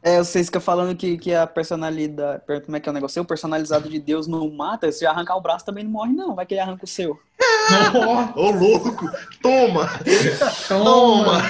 [0.03, 2.43] É, vocês ficam falando que, que a personalidade.
[2.67, 3.23] Como é que é o negócio?
[3.23, 4.93] O personalizado de Deus não mata.
[4.93, 6.35] Se arrancar o braço também não morre, não.
[6.35, 7.19] Vai que ele arranca o seu.
[8.37, 9.11] Ô, louco!
[9.41, 9.89] Toma!
[10.69, 11.43] Toma!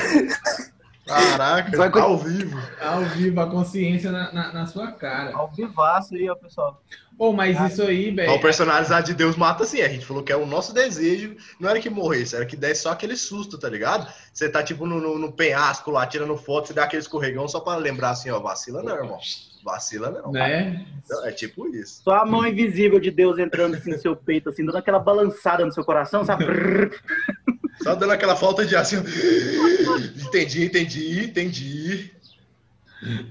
[1.06, 2.02] Caraca, Vai...
[2.02, 2.58] ao vivo.
[2.80, 5.34] Ao vivo, a consciência na, na, na sua cara.
[5.34, 6.82] Ao vivaço aí, ó, pessoal.
[7.16, 8.32] Pô, mas isso aí, velho.
[8.32, 9.82] O personalizado de Deus mata assim.
[9.82, 11.36] A gente falou que é o nosso desejo.
[11.60, 14.10] Não era que morresse, era que desse só aquele susto, tá ligado?
[14.32, 17.60] Você tá tipo no, no, no penhasco lá, tirando foto, você dá aquele escorregão só
[17.60, 19.18] pra lembrar assim, ó, vacila não, irmão.
[19.64, 20.32] Vacila não.
[20.32, 20.84] Né?
[21.04, 22.02] Então, é tipo isso.
[22.02, 25.64] Só a mão invisível de Deus entrando assim no seu peito, assim, dando aquela balançada
[25.64, 26.44] no seu coração, sabe?
[27.84, 28.96] Só dando aquela falta de assim.
[30.26, 32.10] entendi, entendi, entendi.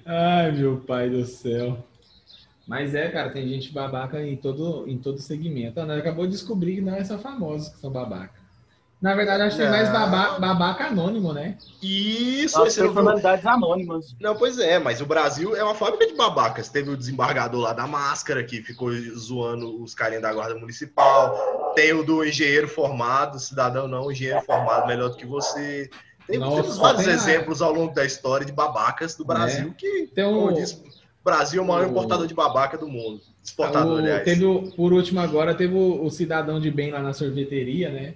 [0.06, 1.84] Ai, meu pai do céu.
[2.68, 5.80] Mas é, cara, tem gente babaca em todo, em todo segmento.
[5.80, 8.43] A Ana acabou de descobrir que não é só famosos que são babaca.
[9.04, 11.58] Na verdade, acho que tem mais babaca, babaca anônimo, né?
[11.82, 14.16] Isso, As personalidades anônimas.
[14.18, 16.70] Não, pois é, mas o Brasil é uma fábrica de babacas.
[16.70, 21.74] Teve o desembargador lá da máscara que ficou zoando os carinhas da guarda municipal.
[21.76, 25.90] Tem o do engenheiro formado, cidadão não, engenheiro formado melhor do que você.
[26.26, 29.74] Tem, Nossa, temos vários tem exemplos ao longo da história de babacas do Brasil é.
[29.78, 30.34] que, tem um...
[30.34, 30.82] como disse,
[31.22, 33.20] Brasil é o maior importador de babaca do mundo.
[33.44, 34.24] Exportador, o, aliás.
[34.24, 34.46] Teve,
[34.78, 38.14] por último, agora, teve o, o, cidadão de bem lá na sorveteria, né?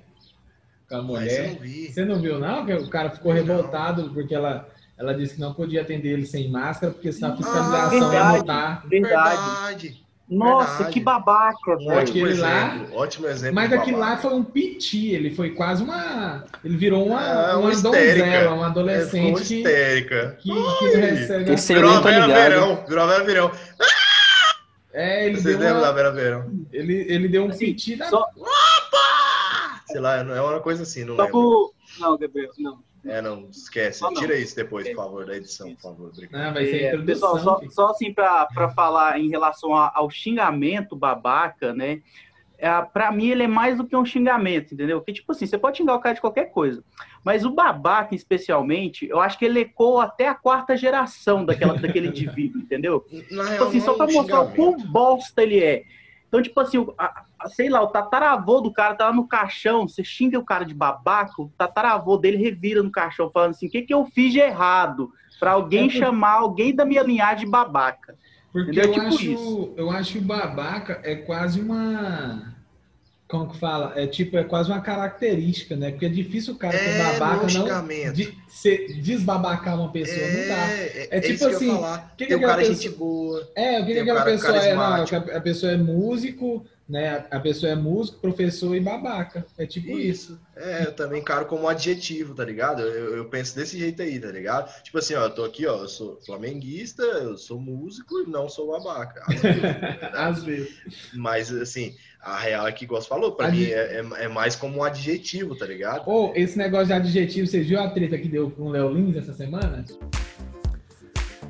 [0.89, 1.58] Com a mulher.
[1.60, 2.65] Não Você não viu, não?
[2.65, 6.50] Que o cara ficou revoltado porque ela, ela disse que não podia atender ele sem
[6.50, 8.88] máscara, porque senão a fiscalização ah, ia mutar.
[8.88, 9.38] Verdade.
[9.38, 10.08] verdade.
[10.30, 10.93] Nossa, verdade.
[10.93, 11.89] que babaca, velho.
[11.89, 13.56] Ótimo exemplo, lá, ótimo exemplo.
[13.56, 16.43] Mas aquilo lá foi um piti, ele foi quase uma.
[16.63, 19.43] Ele virou uma, ah, uma, uma donzela, uma adolescente.
[19.43, 20.38] que, histérica.
[20.39, 21.54] Que, que, que recebe.
[21.54, 22.84] Esse virou a Vera Verão.
[22.88, 23.52] Virou a Vera Verão.
[24.93, 25.76] É, ele Você deu.
[25.76, 26.52] Uma, da Vera Verão?
[26.73, 28.10] Ele, ele deu um assim, piti da.
[28.10, 28.26] Só...
[29.88, 31.41] Sei lá, é uma coisa assim, não só lembro.
[31.41, 31.73] Por...
[32.00, 32.84] Não, Gabriel, não.
[33.06, 34.02] É, não, esquece.
[34.02, 34.13] Não.
[34.13, 36.12] Tira isso depois, por favor, da edição, por favor.
[36.30, 41.73] Não, vai ser é, pessoal, só, só, assim para falar em relação ao xingamento babaca,
[41.73, 42.02] né?
[42.60, 45.00] É, para mim, ele é mais do que um xingamento, entendeu?
[45.00, 46.84] Porque, tipo assim, você pode xingar o cara de qualquer coisa.
[47.23, 52.08] Mas o babaca, especialmente, eu acho que ele ecoa até a quarta geração daquela, daquele
[52.08, 53.06] indivíduo, entendeu?
[53.30, 55.84] Na tipo assim, só para mostrar o quão bosta ele é.
[56.28, 60.04] Então, tipo assim, a, sei lá, o tataravô do cara tá lá no caixão, você
[60.04, 63.84] xinga o cara de babaca, o tataravô dele revira no caixão, falando assim: o que,
[63.84, 65.12] que eu fiz de errado?
[65.39, 68.15] Para alguém é chamar alguém da minha linhagem de babaca.
[68.52, 69.73] Porque eu, tipo acho, isso.
[69.78, 72.56] eu acho que o babaca é quase uma.
[73.28, 73.93] Como que fala?
[73.95, 75.91] É tipo, é quase uma característica, né?
[75.91, 78.13] Porque é difícil o cara é, ser babaca não.
[78.13, 80.71] De, ser, desbabacar uma pessoa, é, não dá.
[80.71, 81.78] É, é tipo assim.
[82.17, 83.52] Que que tem um cara pessoa, gente boa.
[83.54, 84.73] É, o que, que aquela pessoa é?
[84.73, 87.26] Não, a pessoa é músico, né?
[87.30, 89.45] A pessoa é músico, professor e babaca.
[89.58, 90.34] É tipo isso.
[90.34, 90.39] isso.
[90.56, 92.82] É, eu também encaro como adjetivo, tá ligado?
[92.82, 94.71] Eu, eu, penso desse jeito aí, tá ligado?
[94.82, 98.47] Tipo assim, ó, eu tô aqui, ó, eu sou flamenguista, eu sou músico e não
[98.47, 99.21] sou babaca.
[99.28, 99.63] Às vezes.
[100.13, 100.82] Às vezes.
[101.13, 104.56] Mas, assim, a real é que, igual você falou, pra mim é, é, é, mais
[104.56, 106.08] como um adjetivo, tá ligado?
[106.08, 108.93] Ou, oh, esse negócio de adjetivo, você viu a treta que deu com o Léo
[108.93, 109.84] Lins essa semana?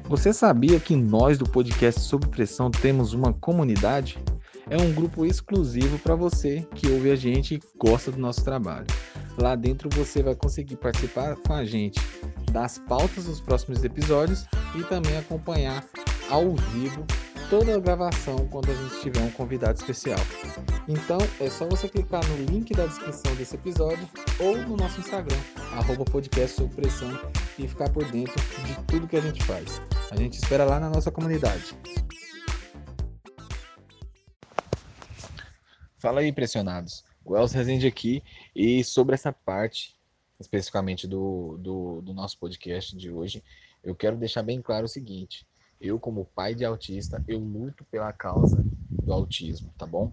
[0.10, 4.18] Você sabia que nós do podcast Sob Pressão temos uma comunidade?
[4.70, 8.88] É um grupo exclusivo para você que ouve a gente e gosta do nosso trabalho.
[9.38, 12.02] Lá dentro você vai conseguir participar com a gente
[12.52, 15.86] das pautas dos próximos episódios e também acompanhar
[16.30, 17.06] ao vivo
[17.50, 20.20] toda a gravação quando a gente tiver um convidado especial.
[20.86, 24.06] Então é só você clicar no link da descrição desse episódio
[24.38, 25.38] ou no nosso Instagram,
[25.78, 27.18] arroba podcast sob pressão
[27.58, 29.82] e ficar por dentro de tudo que a gente faz.
[30.12, 31.74] A gente espera lá na nossa comunidade.
[35.98, 37.04] Fala aí, pressionados.
[37.26, 38.24] O Elcio Rezende aqui
[38.56, 39.96] e sobre essa parte,
[40.40, 43.44] especificamente do, do, do nosso podcast de hoje,
[43.84, 45.46] eu quero deixar bem claro o seguinte
[45.80, 50.12] eu, como pai de autista, eu luto pela causa do autismo, tá bom?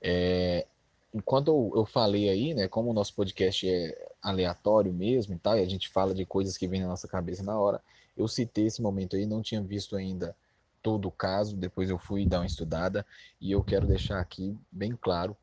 [0.00, 0.66] É,
[1.12, 5.58] enquanto eu, eu, falei aí, né, como o nosso podcast é aleatório mesmo e tal,
[5.58, 7.80] e a gente fala de coisas que vêm na nossa cabeça na hora,
[8.16, 10.34] eu citei esse momento aí, não tinha visto ainda
[10.86, 13.04] todo o caso, depois eu fui dar uma estudada,
[13.40, 15.36] e eu quero deixar aqui bem claro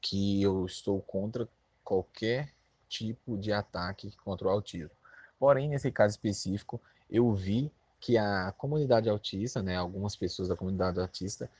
[0.00, 1.48] que eu estou contra
[1.82, 2.52] qualquer
[2.88, 4.92] tipo de ataque contra o autismo.
[5.40, 11.00] Porém, nesse caso específico, eu vi que a comunidade autista, né, algumas pessoas da comunidade
[11.00, 11.50] autista,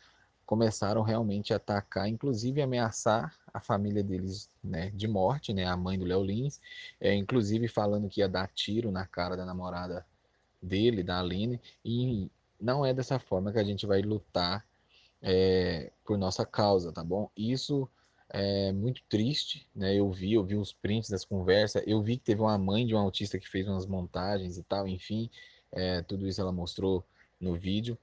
[0.46, 5.98] começaram realmente a atacar, inclusive ameaçar a família deles né, de morte, né, a mãe
[5.98, 6.60] do Léo Lins,
[7.00, 10.06] é, inclusive falando que ia dar tiro na cara da namorada
[10.62, 12.30] dele, da Aline, e
[12.64, 14.66] não é dessa forma que a gente vai lutar
[15.20, 17.30] é, por nossa causa, tá bom?
[17.36, 17.88] Isso
[18.30, 19.94] é muito triste, né?
[19.94, 22.94] Eu vi, eu vi os prints das conversas, eu vi que teve uma mãe de
[22.94, 25.30] um autista que fez umas montagens e tal, enfim,
[25.70, 27.04] é, tudo isso ela mostrou
[27.38, 27.98] no vídeo.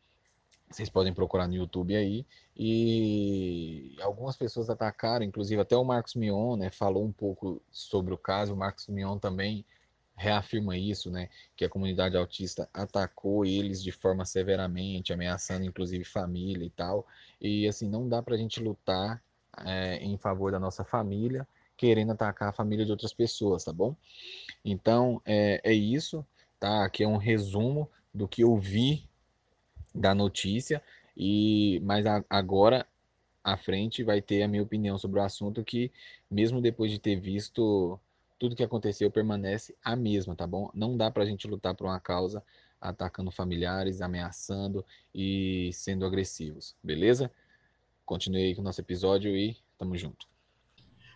[0.70, 2.26] Vocês podem procurar no YouTube aí.
[2.56, 8.18] E algumas pessoas atacaram, inclusive até o Marcos Mion, né, falou um pouco sobre o
[8.18, 8.54] caso.
[8.54, 9.66] O Marcos Mion também
[10.22, 16.66] reafirma isso, né, que a comunidade autista atacou eles de forma severamente, ameaçando inclusive família
[16.66, 17.06] e tal.
[17.40, 19.22] E assim, não dá para a gente lutar
[19.66, 23.96] é, em favor da nossa família, querendo atacar a família de outras pessoas, tá bom?
[24.64, 26.26] Então, é, é isso
[26.62, 26.86] tá?
[26.86, 29.10] Aqui é um resumo do que eu vi
[29.94, 30.82] da notícia
[31.18, 32.86] e mas a, agora
[33.44, 35.92] à frente vai ter a minha opinião sobre o assunto que
[36.30, 38.00] mesmo depois de ter visto
[38.42, 40.72] tudo que aconteceu permanece a mesma, tá bom?
[40.74, 42.44] Não dá para a gente lutar por uma causa
[42.82, 47.32] atacando familiares, ameaçando e sendo agressivos, beleza?
[48.04, 50.28] Continue aí com o nosso episódio e tamo junto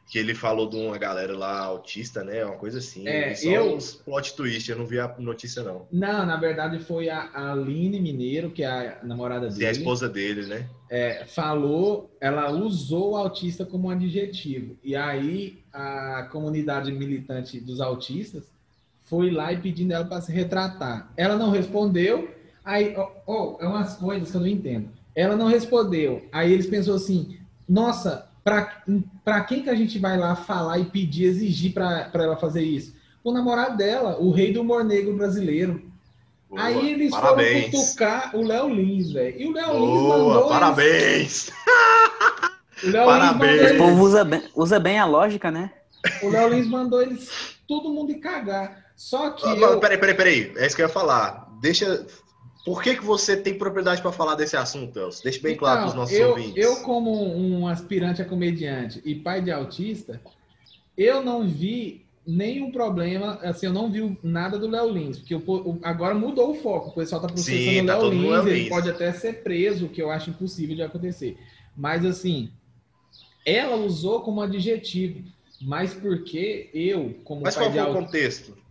[0.07, 2.45] que ele falou de uma galera lá autista, né?
[2.45, 3.07] Uma coisa assim.
[3.07, 3.75] É, eu...
[3.75, 5.87] uns plot twist, eu não vi a notícia, não.
[5.91, 9.63] Não, na verdade foi a Aline Mineiro, que é a namorada dele.
[9.63, 10.69] E a esposa dele, né?
[10.89, 14.77] É, falou, ela usou o autista como um adjetivo.
[14.83, 18.43] E aí a comunidade militante dos autistas
[19.05, 21.11] foi lá e pedindo ela para se retratar.
[21.17, 22.29] Ela não respondeu.
[22.63, 24.89] Aí, oh, oh, é umas coisas que eu não entendo.
[25.15, 26.27] Ela não respondeu.
[26.31, 27.37] Aí eles pensou assim:
[27.67, 32.61] nossa, para quem que a gente vai lá falar e pedir, exigir para ela fazer
[32.61, 32.93] isso?
[33.23, 35.91] O namorado dela, o rei do humor negro brasileiro.
[36.47, 37.71] Boa, Aí eles parabéns.
[37.71, 39.41] foram cutucar o Léo Lins, velho.
[39.41, 40.47] E o Léo Lins mandou.
[40.47, 41.49] Parabéns!
[41.49, 41.51] Eles...
[42.83, 43.61] O Léo parabéns!
[43.61, 45.71] Lins o povo usa bem, usa bem a lógica, né?
[46.21, 48.85] O Léo Lins mandou eles todo mundo ir cagar.
[48.95, 49.43] Só que.
[49.47, 49.79] Ah, eu...
[49.79, 50.53] Peraí, peraí, peraí.
[50.55, 51.49] É isso que eu ia falar.
[51.59, 52.05] Deixa.
[52.65, 55.23] Por que, que você tem propriedade para falar desse assunto, Elcio?
[55.23, 56.65] Deixe bem claro para os então, nossos eu, ouvintes.
[56.65, 60.19] Eu, como um aspirante a comediante e pai de autista,
[60.97, 65.79] eu não vi nenhum problema, assim, eu não vi nada do Léo Lins, porque eu,
[65.83, 69.13] agora mudou o foco, o pessoal está processando o tá Léo Lins, ele pode até
[69.13, 71.37] ser preso, o que eu acho impossível de acontecer.
[71.77, 72.49] Mas, assim,
[73.45, 75.23] ela usou como adjetivo,
[75.61, 77.93] mas porque eu, como mas pai de autista...
[77.93, 78.64] Qual o contexto?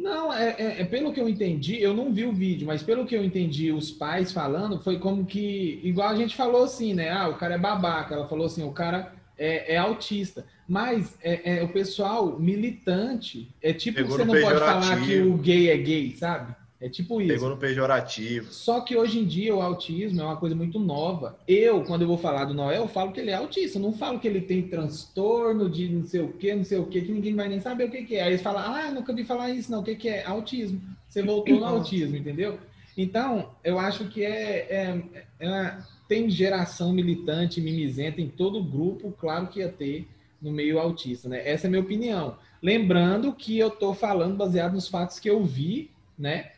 [0.00, 3.04] Não, é, é, é, pelo que eu entendi, eu não vi o vídeo, mas pelo
[3.04, 7.10] que eu entendi, os pais falando, foi como que, igual a gente falou assim, né?
[7.10, 8.14] Ah, o cara é babaca.
[8.14, 10.46] Ela falou assim, o cara é, é autista.
[10.66, 15.36] Mas é, é, o pessoal militante, é tipo Pegou você não pode falar que o
[15.36, 16.54] gay é gay, sabe?
[16.80, 17.34] É tipo isso.
[17.34, 18.50] Pegou no pejorativo.
[18.52, 21.38] Só que hoje em dia o autismo é uma coisa muito nova.
[21.46, 23.76] Eu, quando eu vou falar do Noel, eu falo que ele é autista.
[23.76, 26.86] Eu não falo que ele tem transtorno de não sei o que, não sei o
[26.86, 28.22] que, que ninguém vai nem saber o que, que é.
[28.22, 29.80] Aí eles falam, ah, nunca vi falar isso, não.
[29.80, 30.24] O que, que é?
[30.24, 30.80] Autismo.
[31.06, 32.58] Você voltou no autismo, entendeu?
[32.96, 35.02] Então, eu acho que é, é,
[35.38, 35.76] é,
[36.08, 40.08] tem geração militante, mimizenta em todo grupo, claro que ia ter
[40.40, 41.46] no meio autista, né?
[41.46, 42.36] Essa é a minha opinião.
[42.62, 46.50] Lembrando que eu estou falando baseado nos fatos que eu vi, né?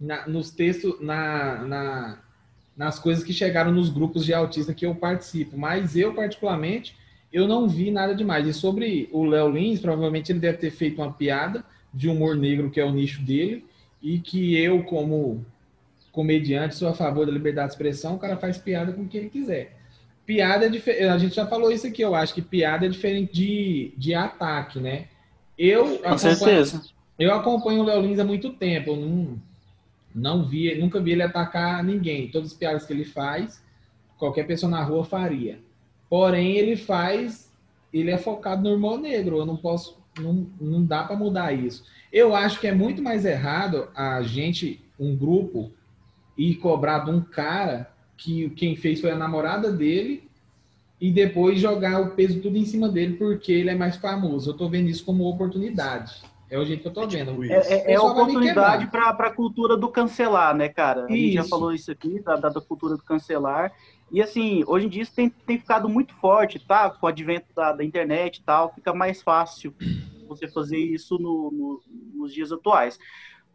[0.00, 2.18] Na, nos textos, na, na,
[2.76, 5.56] nas coisas que chegaram nos grupos de autista que eu participo.
[5.56, 6.96] Mas eu, particularmente,
[7.32, 8.46] eu não vi nada demais.
[8.46, 12.70] E sobre o Léo Lins, provavelmente ele deve ter feito uma piada de humor negro,
[12.70, 13.64] que é o nicho dele,
[14.02, 15.44] e que eu, como
[16.12, 19.30] comediante, sou a favor da liberdade de expressão, o cara faz piada com quem ele
[19.30, 19.76] quiser.
[20.24, 21.04] Piada é diferente.
[21.04, 24.80] A gente já falou isso aqui, eu acho que piada é diferente de, de ataque,
[24.80, 25.06] né?
[25.58, 26.82] Eu com certeza.
[27.18, 28.90] Eu acompanho o Léo Lins há muito tempo.
[28.90, 29.38] Eu não,
[30.16, 32.30] não vi, nunca vi ele atacar ninguém.
[32.30, 33.62] Todas as piadas que ele faz,
[34.16, 35.60] qualquer pessoa na rua faria.
[36.08, 37.52] Porém, ele faz,
[37.92, 39.36] ele é focado no irmão negro.
[39.36, 41.84] Eu não posso, não, não dá para mudar isso.
[42.10, 45.70] Eu acho que é muito mais errado a gente, um grupo,
[46.36, 50.26] ir cobrar de um cara que quem fez foi a namorada dele
[50.98, 54.48] e depois jogar o peso tudo em cima dele porque ele é mais famoso.
[54.48, 56.22] Eu tô vendo isso como oportunidade.
[56.48, 57.52] É o jeito que eu tô é tipo vendo.
[57.52, 61.06] É, é, é oportunidade para a cultura do cancelar, né, cara?
[61.06, 63.72] A gente já falou isso aqui, da, da cultura do cancelar.
[64.12, 66.88] E assim, hoje em dia isso tem, tem ficado muito forte, tá?
[66.90, 69.74] Com o advento da, da internet e tal, fica mais fácil
[70.28, 71.82] você fazer isso no, no,
[72.14, 72.98] nos dias atuais.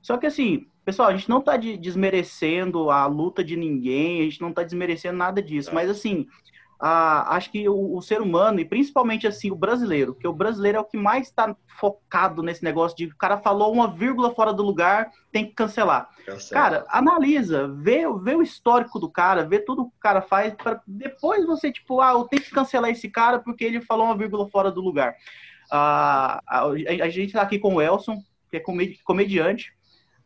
[0.02, 4.24] Só que assim, pessoal, a gente não está de, desmerecendo a luta de ninguém, a
[4.24, 6.28] gente não está desmerecendo nada disso, mas assim,
[6.82, 10.80] a, acho que o, o, ser humano, e principalmente assim, o brasileiro, que o brasileiro
[10.80, 14.52] é o que mais está focado nesse negócio de o cara falou uma vírgula fora
[14.52, 16.10] do lugar, tem que cancelar.
[16.26, 16.62] Cancela.
[16.62, 20.82] Cara, analisa, vê, vê o histórico do cara, vê tudo que o cara faz, para
[20.88, 24.50] depois você, tipo, ah, eu tenho que cancelar esse cara porque ele falou uma vírgula
[24.50, 25.14] fora do lugar.
[25.72, 28.18] Ah, a, a, gente está aqui com o Elson,
[28.50, 28.64] que é
[29.04, 29.72] comediante,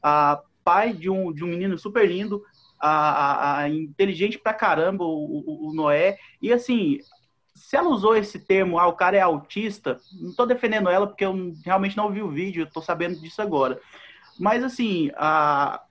[0.02, 2.41] a pai de um, de um menino super lindo,
[2.86, 6.17] a, a, a inteligente pra caramba, o, o, o, Noé.
[6.41, 7.00] E assim,
[7.56, 11.26] se ela usou esse termo, ah, o cara é autista, não tô defendendo ela porque
[11.26, 13.80] eu realmente não vi o vídeo, eu tô sabendo disso agora.
[14.39, 15.82] Mas assim, a,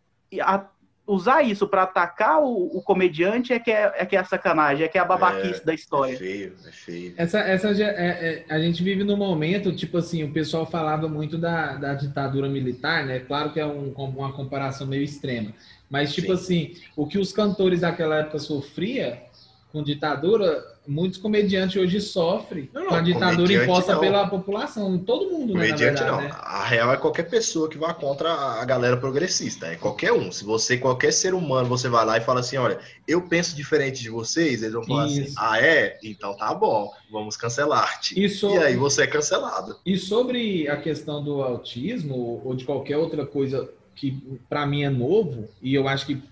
[0.41, 0.67] a
[1.07, 4.85] usar isso para atacar o, o, comediante é que é, é que é a sacanagem,
[4.85, 6.15] é que é a babaquice é, da história.
[6.15, 7.15] É feio, é feio.
[7.17, 11.37] Essa, essa é, é, a gente vive num momento, tipo assim, o pessoal falava muito
[11.37, 13.21] da, da ditadura militar, né?
[13.21, 15.53] Claro que é um, uma comparação meio extrema.
[15.89, 16.33] Mas, tipo Sim.
[16.33, 19.23] assim, o que os cantores daquela época sofria
[19.75, 24.01] com ditadura, muitos comediantes hoje sofrem não, não, com a ditadura imposta não.
[24.01, 26.21] pela população, todo mundo, comediante né, verdade, não.
[26.21, 26.31] Né?
[26.33, 30.31] A real é qualquer pessoa que vá contra a galera progressista, é qualquer um.
[30.31, 34.01] Se você, qualquer ser humano, você vai lá e fala assim, olha, eu penso diferente
[34.01, 35.41] de vocês, eles vão falar assim, Isso.
[35.41, 35.99] assim, ah é?
[36.05, 38.23] Então tá bom, vamos cancelar-te.
[38.23, 38.61] E, sobre...
[38.61, 39.81] e aí você é cancelado.
[39.85, 44.91] E sobre a questão do autismo ou de qualquer outra coisa que para mim é
[44.91, 46.23] novo, e eu acho que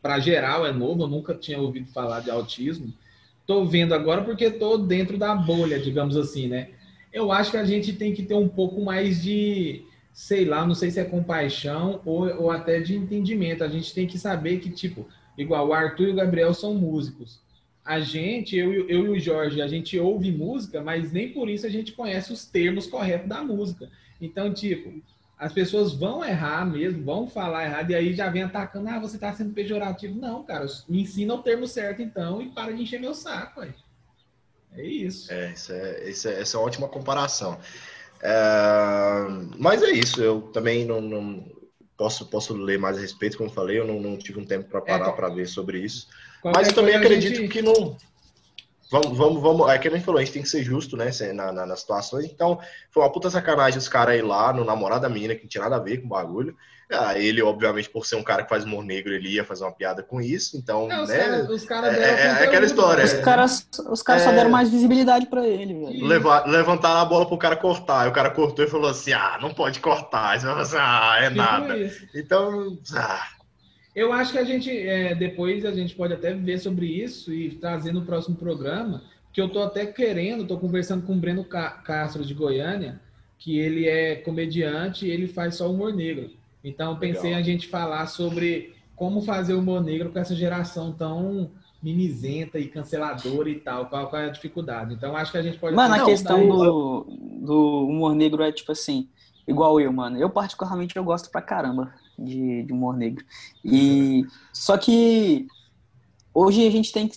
[0.00, 2.92] para geral é novo, eu nunca tinha ouvido falar de autismo.
[3.40, 6.70] Estou vendo agora porque estou dentro da bolha, digamos assim, né?
[7.12, 10.74] Eu acho que a gente tem que ter um pouco mais de, sei lá, não
[10.74, 13.64] sei se é compaixão ou, ou até de entendimento.
[13.64, 17.40] A gente tem que saber que, tipo, igual o Arthur e o Gabriel são músicos.
[17.84, 21.66] A gente, eu, eu e o Jorge, a gente ouve música, mas nem por isso
[21.66, 23.88] a gente conhece os termos corretos da música.
[24.20, 24.92] Então, tipo,
[25.38, 29.16] as pessoas vão errar mesmo, vão falar errado, e aí já vem atacando, ah, você
[29.16, 30.18] está sendo pejorativo.
[30.18, 33.72] Não, cara, me ensina o termo certo então e para de encher meu saco, aí.
[34.72, 35.32] É isso.
[35.32, 37.58] É, isso é, isso é, essa é uma ótima comparação.
[38.20, 41.44] É, mas é isso, eu também não, não,
[41.96, 44.80] posso, posso ler mais a respeito, como falei, eu não, não tive um tempo para
[44.80, 46.08] parar é, para ver sobre isso.
[46.44, 47.48] Mas eu também acredito gente...
[47.48, 47.96] que não
[48.90, 49.68] Vamos, vamos, vamos.
[49.68, 51.10] É que a gente falou, a gente tem que ser justo, né?
[51.34, 52.24] Na, na, nas situações.
[52.24, 52.58] Então,
[52.90, 55.64] foi uma puta sacanagem os caras ir lá no namorado da menina, que não tinha
[55.64, 56.56] nada a ver com o bagulho.
[56.90, 59.72] Ah, ele, obviamente, por ser um cara que faz humor negro, ele ia fazer uma
[59.72, 60.56] piada com isso.
[60.56, 61.46] Então, é, né?
[61.50, 63.04] Os caras cara é, é, é, aquela história.
[63.04, 66.06] Os caras, os caras só deram mais visibilidade para ele, velho.
[66.06, 68.06] Levar, levantar a bola pro cara cortar.
[68.06, 70.40] E o cara cortou e falou assim: ah, não pode cortar.
[70.40, 71.76] você vai assim, ah, é tipo nada.
[71.76, 72.06] Isso.
[72.14, 73.37] Então, ah.
[73.98, 77.50] Eu acho que a gente, é, depois a gente pode até ver sobre isso e
[77.56, 82.24] trazer no próximo programa, que eu estou até querendo, estou conversando com o Breno Castro
[82.24, 83.00] de Goiânia,
[83.36, 86.30] que ele é comediante e ele faz só humor negro.
[86.62, 87.40] Então pensei Legal.
[87.40, 91.50] a gente falar sobre como fazer humor negro com essa geração tão
[91.82, 94.94] mimizenta e canceladora e tal, qual, qual é a dificuldade.
[94.94, 95.74] Então acho que a gente pode...
[95.74, 97.04] Mano, a questão do,
[97.42, 99.08] do humor negro é tipo assim,
[99.46, 100.16] igual eu, mano.
[100.16, 103.24] Eu particularmente eu gosto pra caramba de, de humor negro.
[103.64, 105.46] E só que
[106.34, 107.10] hoje a gente tem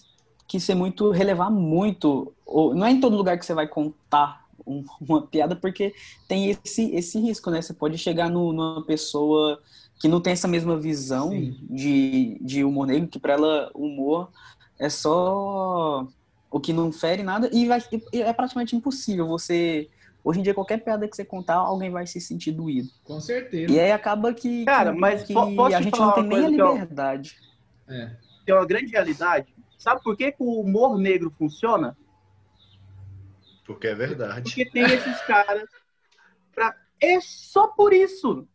[0.48, 2.34] que ser muito relevar muito.
[2.46, 5.94] Ou, não é em todo lugar que você vai contar um, uma piada porque
[6.28, 7.62] tem esse esse risco, né?
[7.62, 9.62] Você pode chegar no, numa pessoa
[10.00, 11.30] que não tem essa mesma visão
[11.70, 14.30] de, de humor negro, que para ela humor
[14.80, 16.08] é só
[16.50, 17.80] o que não fere nada e, vai,
[18.12, 19.88] e é praticamente impossível você
[20.24, 22.90] Hoje em dia, qualquer piada que você contar, alguém vai se sentir doído.
[23.04, 23.74] Com certeza.
[23.74, 27.38] E aí acaba que, Cara, que, mas que a gente não tem nem a liberdade.
[27.88, 28.18] Que é.
[28.48, 29.54] é uma grande realidade.
[29.78, 31.98] Sabe por que, que o humor negro funciona?
[33.66, 34.44] Porque é verdade.
[34.44, 35.68] Porque tem esses caras.
[36.54, 36.76] Pra...
[37.00, 38.48] é só por isso.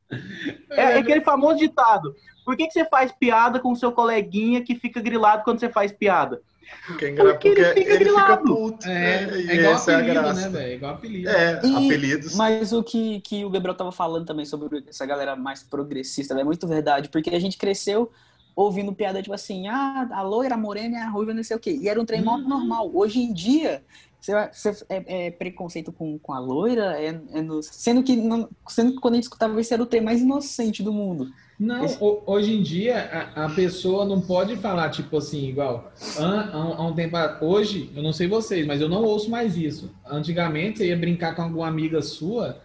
[0.70, 2.14] É, é aquele famoso ditado.
[2.44, 5.68] Por que, que você faz piada com o seu coleguinha que fica grilado quando você
[5.68, 6.40] faz piada?
[6.86, 8.04] Porque, é porque, ele fica ele.
[8.04, 9.40] Fica puto, é, né?
[9.48, 10.74] é igual é apelido, é né, velho?
[10.74, 11.28] Igual apelido.
[11.28, 12.34] É, e, apelidos.
[12.36, 16.44] Mas o que, que o Gabriel tava falando também sobre essa galera mais progressista é
[16.44, 18.10] muito verdade, porque a gente cresceu
[18.54, 21.78] ouvindo piada tipo assim, ah, a loira, a morena, a ruiva, não sei o quê.
[21.80, 22.38] E era um trem uhum.
[22.38, 22.90] normal.
[22.94, 23.84] Hoje em dia,
[24.18, 28.48] você, você é, é, preconceito com, com a loira, é, é no, sendo, que não,
[28.66, 31.30] sendo que quando a gente escutava isso era o trem mais inocente do mundo.
[31.58, 31.96] Não, Esse...
[32.00, 35.90] hoje em dia a, a, pessoa não pode falar tipo assim, igual.
[36.18, 37.16] Há, um tempo.
[37.40, 39.90] Hoje, eu não sei vocês, mas eu não ouço mais isso.
[40.06, 42.60] Antigamente você ia brincar com alguma amiga sua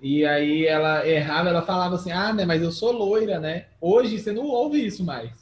[0.00, 3.66] e aí ela errava, ela falava assim, ah, né, mas eu sou loira, né?
[3.80, 5.41] Hoje você não ouve isso mais.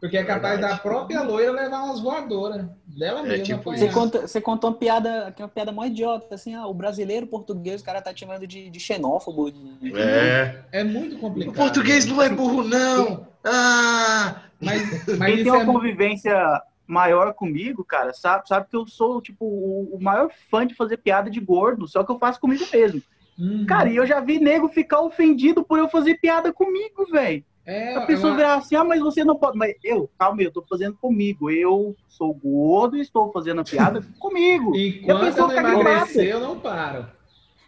[0.00, 0.74] Porque é capaz Verdade.
[0.74, 3.44] da própria loira levar umas voadoras dela é, mesma.
[3.44, 7.26] Tipo você, conta, você contou uma piada, uma piada mó idiota, assim, ah, o brasileiro,
[7.26, 9.50] o português, o cara tá te chamando de, de xenófobo.
[9.50, 9.92] De...
[9.98, 10.64] É.
[10.70, 11.54] É muito complicado.
[11.54, 13.26] O português não é burro, não!
[13.44, 14.42] Ah!
[14.60, 14.82] Mas,
[15.18, 15.66] mas Quem tem uma é...
[15.66, 20.74] convivência maior comigo, cara, sabe, sabe que eu sou, tipo, o, o maior fã de
[20.74, 23.02] fazer piada de gordo, só que eu faço comigo mesmo.
[23.38, 23.66] Uhum.
[23.66, 27.44] Cara, e eu já vi nego ficar ofendido por eu fazer piada comigo, velho.
[27.68, 29.58] É, a pessoa virar assim, ah, mas você não pode.
[29.58, 31.50] Mas eu, calma, eu tô fazendo comigo.
[31.50, 34.74] Eu sou gordo e estou fazendo a piada comigo.
[34.74, 37.06] Enquanto e a pessoa eu não emagrecer, eu não paro.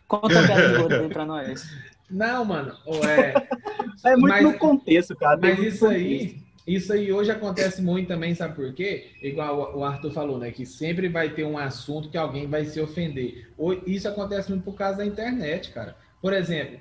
[0.09, 1.71] Conta a piada de gordo aí pra nós.
[2.11, 2.75] Não, mano.
[3.07, 3.35] É,
[4.11, 5.39] é muito mas, no contexto, cara.
[5.39, 9.11] Mas isso aí, isso aí hoje acontece muito também, sabe por quê?
[9.21, 10.51] Igual o Arthur falou, né?
[10.51, 13.51] Que sempre vai ter um assunto que alguém vai se ofender.
[13.87, 15.95] Isso acontece muito por causa da internet, cara.
[16.23, 16.81] Por exemplo,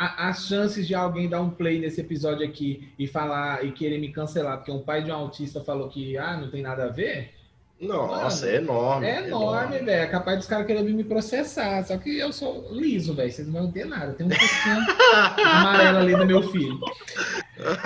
[0.00, 4.10] as chances de alguém dar um play nesse episódio aqui e falar e querer me
[4.10, 7.34] cancelar porque um pai de um autista falou que ah, não tem nada a ver.
[7.78, 9.06] Nossa, Mano, é enorme.
[9.06, 9.90] É enorme, velho.
[9.90, 11.82] É capaz dos caras quererem me processar.
[11.84, 13.32] Só que eu sou liso, velho.
[13.32, 14.12] Vocês não vão ter nada.
[14.12, 14.80] Tem um pisquinho
[15.44, 16.78] amarelo ali no meu filho.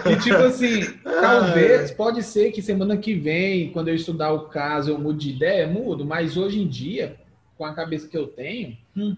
[0.04, 4.90] E tipo assim, talvez, pode ser que semana que vem, quando eu estudar o caso,
[4.90, 6.04] eu mude de ideia, mudo.
[6.04, 7.16] Mas hoje em dia,
[7.56, 9.16] com a cabeça que eu tenho, hum,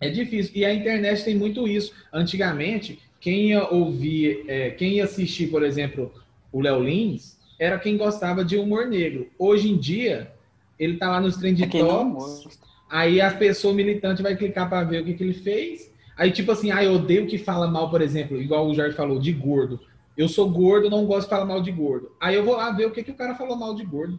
[0.00, 0.52] é difícil.
[0.54, 1.92] E a internet tem muito isso.
[2.12, 6.12] Antigamente, quem ia ouvir, é, quem ia assistir, por exemplo,
[6.52, 9.28] o Léo Lins, era quem gostava de humor negro.
[9.38, 10.32] Hoje em dia,
[10.78, 12.58] ele tá lá nos trend é tops,
[12.90, 15.90] aí a pessoa militante vai clicar para ver o que, que ele fez.
[16.16, 19.18] Aí, tipo assim, ah, eu odeio que fala mal, por exemplo, igual o Jorge falou,
[19.18, 19.80] de gordo.
[20.16, 22.10] Eu sou gordo, não gosto de falar mal de gordo.
[22.18, 24.18] Aí eu vou lá ver o que, que o cara falou mal de gordo.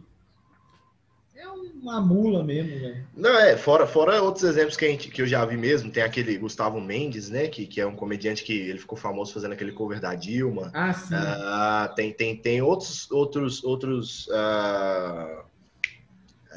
[1.38, 3.06] É uma mula mesmo, velho.
[3.16, 6.02] Não, é, fora, fora outros exemplos que, a gente, que eu já vi mesmo, tem
[6.02, 9.70] aquele Gustavo Mendes, né, que, que é um comediante que ele ficou famoso fazendo aquele
[9.70, 10.72] cover da Dilma.
[10.74, 11.14] Ah, sim.
[11.14, 15.47] Uh, tem, tem, tem outros, outros, outros uh,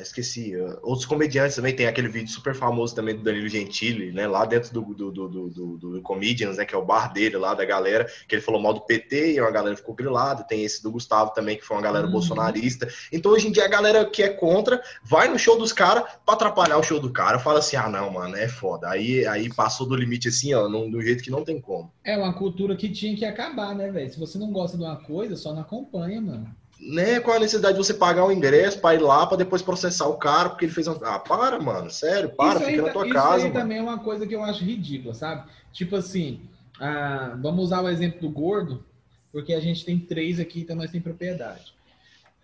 [0.02, 0.56] esqueci.
[0.56, 4.28] Uh, outros comediantes também tem aquele vídeo super famoso também do Danilo Gentili, né?
[4.28, 6.66] Lá dentro do, do, do, do, do Comedians, né?
[6.66, 9.42] Que é o bar dele lá da galera, que ele falou mal do PT e
[9.42, 10.44] uma galera ficou grilada.
[10.44, 12.12] Tem esse do Gustavo também, que foi uma galera uhum.
[12.12, 12.88] bolsonarista.
[13.12, 16.36] Então hoje em dia a galera que é contra vai no show dos caras pra
[16.36, 17.40] atrapalhar o show do cara.
[17.40, 18.90] Fala assim: ah, não, mano, é foda.
[18.90, 21.92] Aí, aí passou do limite assim, ó, num, do jeito que não tem como.
[22.04, 24.12] É uma cultura que tinha que acabar, né, velho?
[24.12, 27.20] Se você não gosta de uma coisa, só não acompanha, mano né?
[27.20, 30.18] Qual a necessidade de você pagar o ingresso para ir lá para depois processar o
[30.18, 30.98] cara porque ele fez um...
[31.04, 33.38] Ah, para, mano, sério, para, isso fica aí, na tua isso casa.
[33.38, 35.50] Isso aí também é uma coisa que eu acho ridícula, sabe?
[35.72, 36.42] Tipo assim,
[36.80, 38.84] ah, vamos usar o exemplo do gordo,
[39.32, 41.74] porque a gente tem três aqui, então nós temos propriedade.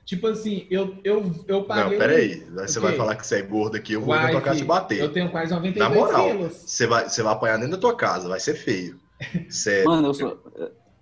[0.05, 1.97] Tipo assim, eu, eu, eu paguei.
[1.97, 2.43] Não, peraí.
[2.55, 4.63] Você vai falar que você é gordo aqui, eu vou Uai, na tua casa te
[4.63, 4.99] bater.
[4.99, 6.53] Eu tenho quase 92 Na moral, quilos.
[6.53, 8.97] Você vai, você vai apanhar dentro da tua casa, vai ser feio.
[9.49, 9.85] Sério.
[9.85, 10.41] Mano, eu sou.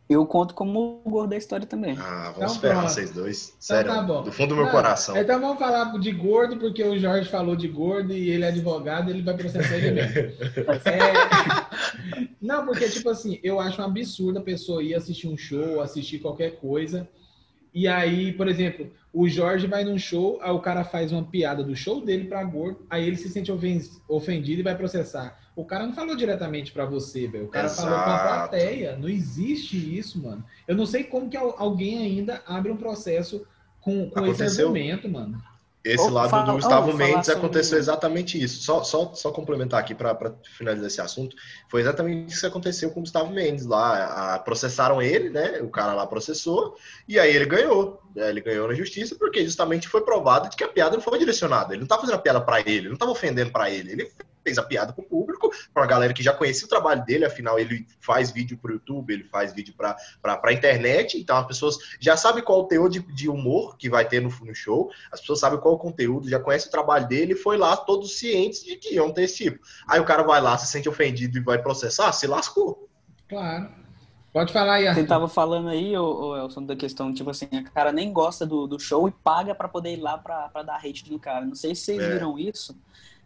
[0.07, 1.97] Eu conto como gordo da história também.
[1.97, 3.47] Ah, vamos então, ferrar vocês dois.
[3.47, 5.17] Então Sério, então, tá do fundo do meu Não, coração.
[5.17, 9.09] Então vamos falar de gordo, porque o Jorge falou de gordo e ele é advogado,
[9.09, 10.15] ele vai processar ele mesmo.
[10.85, 12.25] é...
[12.39, 16.19] Não, porque, tipo assim, eu acho um absurdo a pessoa ir assistir um show, assistir
[16.19, 17.09] qualquer coisa.
[17.73, 21.63] E aí, por exemplo, o Jorge vai num show, aí o cara faz uma piada
[21.63, 23.51] do show dele pra gordo, aí ele se sente
[24.07, 25.44] ofendido e vai processar.
[25.55, 27.45] O cara não falou diretamente para você, velho.
[27.45, 27.87] O cara Exato.
[27.87, 28.97] falou pra plateia.
[28.97, 30.43] Não existe isso, mano.
[30.67, 33.47] Eu não sei como que alguém ainda abre um processo
[33.79, 35.41] com, com esse argumento, mano.
[35.85, 38.63] Esse lado fala, do Gustavo Mendes aconteceu exatamente isso.
[38.63, 41.35] Só, só, só complementar aqui para finalizar esse assunto,
[41.69, 44.33] foi exatamente isso que aconteceu com o Gustavo Mendes lá.
[44.33, 45.59] A, processaram ele, né?
[45.61, 46.75] O cara lá processou,
[47.07, 48.01] e aí ele ganhou.
[48.15, 51.73] Ele ganhou na justiça porque justamente foi provado de que a piada não foi direcionada.
[51.73, 53.91] Ele não estava fazendo a piada para ele, ele não estava ofendendo para ele.
[53.91, 54.11] Ele
[54.45, 57.25] fez a piada para o público para uma galera que já conhecia o trabalho dele,
[57.25, 61.47] afinal ele faz vídeo para o YouTube, ele faz vídeo para a internet, então as
[61.47, 64.91] pessoas já sabem qual o teor de, de humor que vai ter no, no, show,
[65.11, 68.17] as pessoas sabem qual o conteúdo, já conhecem o trabalho dele e foi lá todos
[68.19, 69.59] cientes de que iam ter esse tipo.
[69.87, 72.87] Aí o cara vai lá, se sente ofendido e vai processar, se lascou.
[73.27, 73.69] Claro.
[74.31, 75.01] Pode falar aí, Arthur.
[75.01, 78.67] Você tava falando aí, o Elson, da questão, tipo assim, a cara nem gosta do,
[78.67, 81.45] do show e paga para poder ir lá pra, pra dar hate no cara.
[81.45, 82.09] Não sei se vocês é.
[82.11, 82.75] viram isso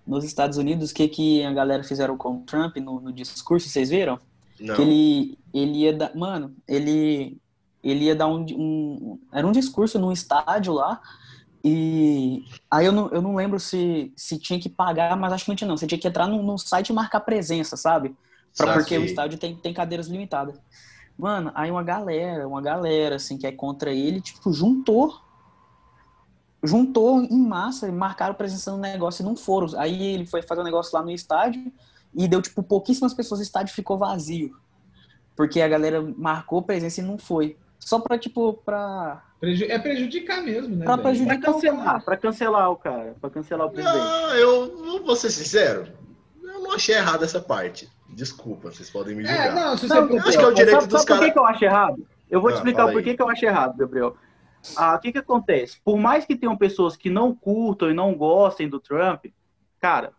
[0.10, 3.70] nos Estados Unidos, o que, que a galera fizeram com o Trump no, no discurso,
[3.70, 4.20] vocês viram?
[4.60, 4.76] Não.
[4.76, 6.16] Que ele, ele ia dar.
[6.16, 7.38] Mano, ele,
[7.84, 9.20] ele ia dar um, um.
[9.32, 11.00] Era um discurso num estádio lá.
[11.64, 15.52] E aí eu não, eu não lembro se, se tinha que pagar, mas acho que
[15.52, 15.78] não tinha não.
[15.78, 18.16] Você tinha que entrar no, no site e marcar presença, sabe?
[18.58, 20.60] Pra, porque o estádio tem, tem cadeiras limitadas.
[21.16, 25.14] Mano, aí uma galera, uma galera, assim, que é contra ele, tipo, juntou.
[26.62, 29.80] Juntou em massa, marcaram presença no negócio e não foram.
[29.80, 31.72] Aí ele foi fazer um negócio lá no estádio
[32.14, 34.58] e deu, tipo, pouquíssimas pessoas, o estádio ficou vazio.
[35.36, 37.56] Porque a galera marcou presença e não foi.
[37.80, 39.24] Só pra, tipo, pra.
[39.42, 40.86] É prejudicar mesmo, né?
[40.86, 41.40] Pra prejudicar.
[41.40, 43.16] Pra cancelar, pra cancelar o cara.
[43.22, 44.04] Pra cancelar o presidente.
[44.04, 45.88] Não, eu vou ser sincero.
[46.44, 47.90] Eu não achei errado essa parte.
[48.10, 49.48] Desculpa, vocês podem me é, julgar.
[49.48, 51.22] É, não, se você não, acho que é o direito sabe, dos caras.
[51.22, 52.08] Por que, que eu acho errado?
[52.30, 54.18] Eu vou te ah, explicar o porquê que eu acho errado, Gabriel.
[54.76, 55.80] Ah, o que, que acontece?
[55.84, 59.26] Por mais que tenham pessoas que não curtam e não gostem do Trump,
[59.80, 60.12] cara,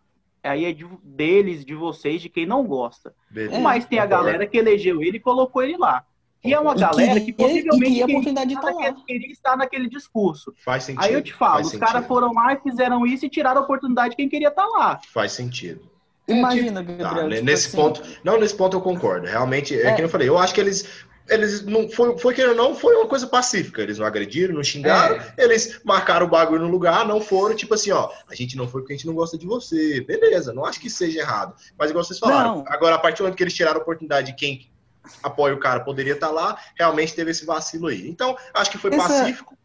[0.43, 3.13] aí é de, deles, de vocês, de quem não gosta.
[3.29, 6.05] Beleza, Mas tem a galera que elegeu ele e colocou ele lá.
[6.43, 10.51] E é uma galera que, que possivelmente que oportunidade de queria, queria estar naquele discurso.
[10.65, 11.03] Faz sentido.
[11.03, 14.11] Aí eu te falo, os caras foram lá e fizeram isso e tiraram a oportunidade
[14.11, 14.99] de quem queria estar lá.
[15.13, 15.87] Faz sentido.
[16.27, 17.09] Imagina, Gabriel.
[17.09, 17.77] Tá, tipo nesse assim...
[17.77, 19.27] ponto, não, nesse ponto eu concordo.
[19.27, 22.45] Realmente, é, é que eu falei, eu acho que eles eles não foi, foi que
[22.53, 23.81] não foi uma coisa pacífica.
[23.81, 25.33] Eles não agrediram, não xingaram, é.
[25.37, 28.81] eles marcaram o bagulho no lugar, não foram, tipo assim, ó, a gente não foi
[28.81, 30.01] porque a gente não gosta de você.
[30.01, 31.55] Beleza, não acho que seja errado.
[31.77, 32.65] Mas igual vocês falaram, não.
[32.67, 34.69] agora a partir do momento que eles tiraram a oportunidade de quem
[35.23, 38.07] apoia o cara poderia estar lá, realmente teve esse vacilo aí.
[38.07, 39.07] Então, acho que foi Essa...
[39.07, 39.57] pacífico,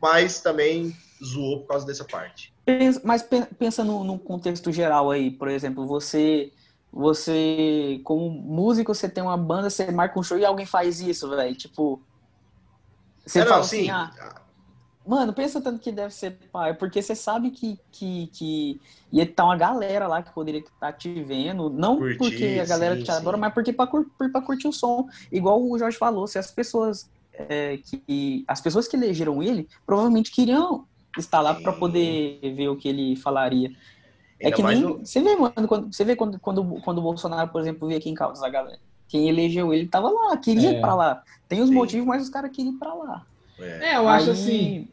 [0.00, 0.94] mas também
[1.24, 2.52] zoou por causa dessa parte.
[3.02, 3.26] Mas
[3.58, 6.52] pensa no contexto geral aí, por exemplo, você
[6.92, 11.28] você, como músico, você tem uma banda, você marca um show e alguém faz isso,
[11.30, 11.54] velho.
[11.54, 12.02] Tipo.
[13.24, 14.10] Você é, fala não, assim, ah,
[15.04, 18.80] Mano, pensa tanto que deve ser pai, porque você sabe que, que, que
[19.10, 22.64] ia estar uma galera lá que poderia estar tá te vendo, não Curtir, porque a
[22.64, 23.40] galera sim, te adora, sim.
[23.40, 23.88] mas porque para
[24.32, 25.08] pra curtir o som.
[25.30, 30.30] Igual o Jorge falou, se as pessoas é, que as pessoas que elegeram ele provavelmente
[30.30, 30.86] queriam
[31.18, 33.72] estar lá para poder ver o que ele falaria.
[34.42, 34.80] É que nem.
[34.80, 34.98] No...
[34.98, 38.10] Você vê, mano, quando, você vê quando, quando, quando o Bolsonaro, por exemplo, veio aqui
[38.10, 38.78] em Caldas, a galera.
[39.08, 40.72] Quem elegeu ele tava lá, queria é.
[40.74, 41.22] ir pra lá.
[41.48, 41.74] Tem os Sim.
[41.74, 43.26] motivos, mas os caras queriam ir pra lá.
[43.58, 44.32] É, é eu acho aí...
[44.32, 44.88] assim.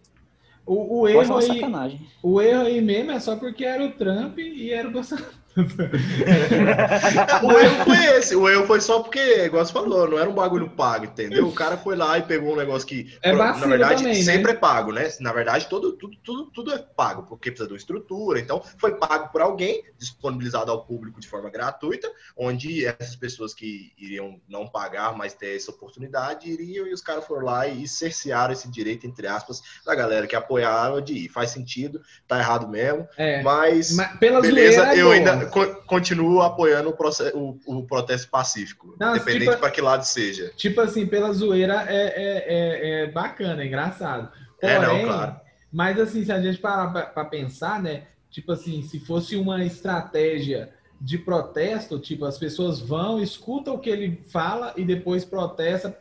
[0.65, 2.07] O, o erro aí, sacanagem.
[2.21, 5.38] o erro aí mesmo é só porque era o Trump e era o Bolsonaro.
[7.43, 8.35] o erro foi esse.
[8.35, 11.47] O erro foi só porque, igual você falou, não era um bagulho pago, entendeu?
[11.47, 14.23] O cara foi lá e pegou um negócio que, é na verdade, também, né?
[14.23, 14.57] sempre né?
[14.57, 15.09] é pago, né?
[15.19, 18.39] Na verdade, tudo, tudo, tudo, tudo é pago, porque precisa de uma estrutura.
[18.39, 23.91] Então, foi pago por alguém, disponibilizado ao público de forma gratuita, onde essas pessoas que
[23.97, 28.53] iriam não pagar, mas ter essa oportunidade, iriam e os caras foram lá e cercearam
[28.53, 31.29] esse direito, entre aspas, da galera que apoiava de ir.
[31.29, 33.41] Faz sentido, tá errado mesmo, é.
[33.41, 35.48] mas, mas beleza, eu ainda
[35.85, 40.51] continuo apoiando o, processo, o, o protesto pacífico, Não, independente tipo, para que lado seja.
[40.55, 44.31] Tipo assim, pela zoeira é, é, é, é bacana, é engraçado.
[44.59, 45.35] Porém, é, não, claro.
[45.71, 48.03] Mas assim, se a gente parar para pensar, né?
[48.29, 50.69] Tipo assim, se fosse uma estratégia
[51.01, 55.97] de protesto, tipo, as pessoas vão, escutam o que ele fala e depois protesta,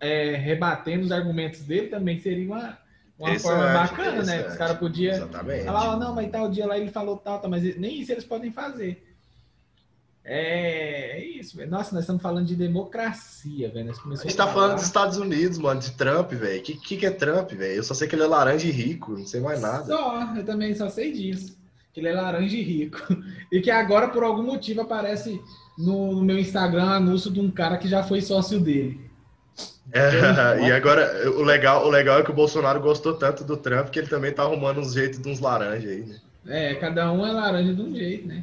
[0.00, 2.78] é, rebatendo os argumentos dele, também seria uma,
[3.22, 4.48] uma forma bacana, né?
[4.48, 7.62] Os caras podiam falar, oh, não, mas tal dia lá ele falou tal, tal, mas
[7.76, 9.02] nem isso eles podem fazer.
[10.24, 11.70] É, é isso, velho.
[11.70, 13.90] Nossa, nós estamos falando de democracia, velho.
[13.90, 16.60] a gente tá falando dos Estados Unidos, mano, de Trump, velho.
[16.60, 17.74] O que, que, que é Trump, velho?
[17.74, 19.84] Eu só sei que ele é laranja e rico, não sei mais nada.
[19.84, 21.58] Só, eu também só sei disso.
[21.92, 22.98] Que ele é laranja e rico.
[23.50, 25.38] E que agora, por algum motivo, aparece
[25.76, 29.11] no, no meu Instagram anúncio de um cara que já foi sócio dele.
[29.92, 33.88] É, e agora, o legal, o legal é que o Bolsonaro gostou tanto do Trump
[33.88, 36.20] que ele também tá arrumando uns jeitos de uns laranjas aí, né?
[36.46, 38.42] É, cada um é laranja de um jeito, né?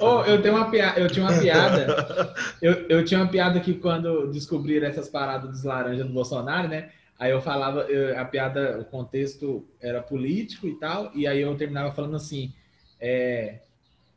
[0.00, 2.34] Oh, eu, tenho uma piada, eu tinha uma piada.
[2.62, 6.90] eu, eu tinha uma piada que quando descobriram essas paradas dos laranjas do Bolsonaro, né?
[7.18, 11.54] Aí eu falava, eu, a piada, o contexto era político e tal, e aí eu
[11.56, 12.52] terminava falando assim:
[13.00, 13.60] é,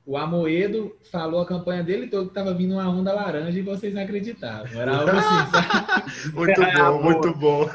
[0.10, 3.94] o Amoedo falou a campanha dele todo que estava vindo uma onda laranja e vocês
[3.94, 4.82] não acreditavam.
[4.82, 7.70] Era algo assim, muito bom, muito bom.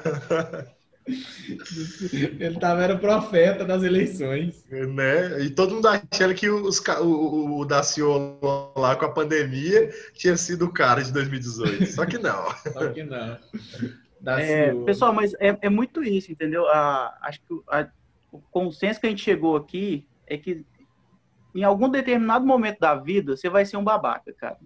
[2.40, 4.64] Ele tava, era profeta das eleições.
[4.68, 5.42] Né?
[5.42, 10.64] E todo mundo achando que os, o, o Daciolo lá com a pandemia tinha sido
[10.64, 11.86] o cara de 2018.
[11.86, 12.46] Só que não.
[12.72, 13.38] Só que não.
[14.38, 16.66] É, pessoal, mas é, é, muito isso, entendeu?
[16.66, 17.86] A, acho que a,
[18.32, 20.64] o consenso que a gente chegou aqui é que
[21.54, 24.58] em algum determinado momento da vida, você vai ser um babaca, cara.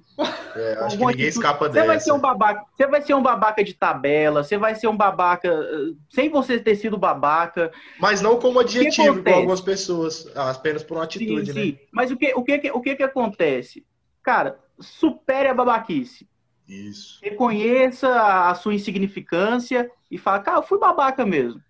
[0.57, 1.87] É, acho que ninguém escapa você dessa.
[1.87, 4.97] Vai ser um babaca, você vai ser um babaca de tabela, você vai ser um
[4.97, 7.71] babaca eh, sem você ter sido babaca.
[8.01, 11.73] Mas não como adjetivo com algumas pessoas, apenas por uma atitude, sim, sim.
[11.73, 11.79] né?
[11.93, 13.85] Mas o que, o, que, o que que acontece?
[14.23, 16.27] Cara, supere a babaquice.
[16.67, 17.19] Isso.
[17.23, 21.61] Reconheça a sua insignificância e fala, cara, eu fui babaca mesmo.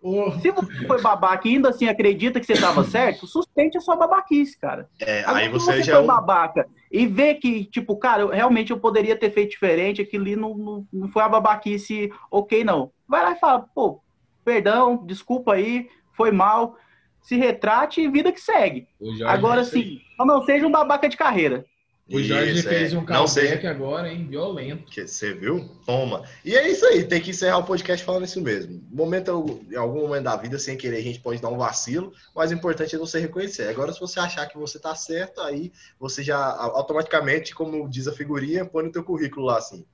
[0.00, 0.30] Oh.
[0.40, 3.96] Se você foi babaca e ainda assim acredita que você estava certo, sustente a sua
[3.96, 4.88] babaquice, cara.
[5.00, 8.28] É, Agora, aí você, você já foi é babaca e vê que, tipo, cara, eu,
[8.28, 12.62] realmente eu poderia ter feito diferente, aquilo ali não, não, não foi a babaquice ok,
[12.64, 12.92] não.
[13.08, 14.00] Vai lá e fala, pô,
[14.44, 16.76] perdão, desculpa aí, foi mal,
[17.20, 18.86] se retrate e vida que segue.
[19.26, 21.64] Agora sim, não seja um babaca de carreira.
[22.10, 22.98] O Jorge isso, fez é.
[22.98, 24.26] um comeback agora, hein?
[24.26, 24.90] Violento.
[24.90, 25.68] Que, você viu?
[25.84, 26.24] Toma.
[26.42, 28.82] E é isso aí, tem que encerrar o podcast falando isso mesmo.
[28.90, 32.50] Momento, em algum momento da vida, sem querer, a gente pode dar um vacilo, mas
[32.50, 33.68] o importante é você reconhecer.
[33.68, 38.12] Agora, se você achar que você tá certo, aí você já automaticamente, como diz a
[38.12, 39.84] figurinha, põe no teu currículo lá assim,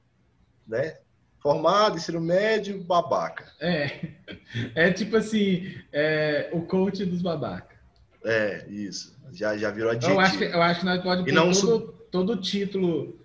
[0.69, 0.99] né?
[1.41, 3.45] Formado, ensino médio, babaca.
[3.61, 4.09] É,
[4.77, 7.77] é tipo assim, é, o coach dos babacas.
[8.25, 9.15] É, isso.
[9.33, 10.21] Já, já virou adjetivo.
[10.21, 13.19] Eu acho que, eu acho que nós podemos pôr todo, todo o título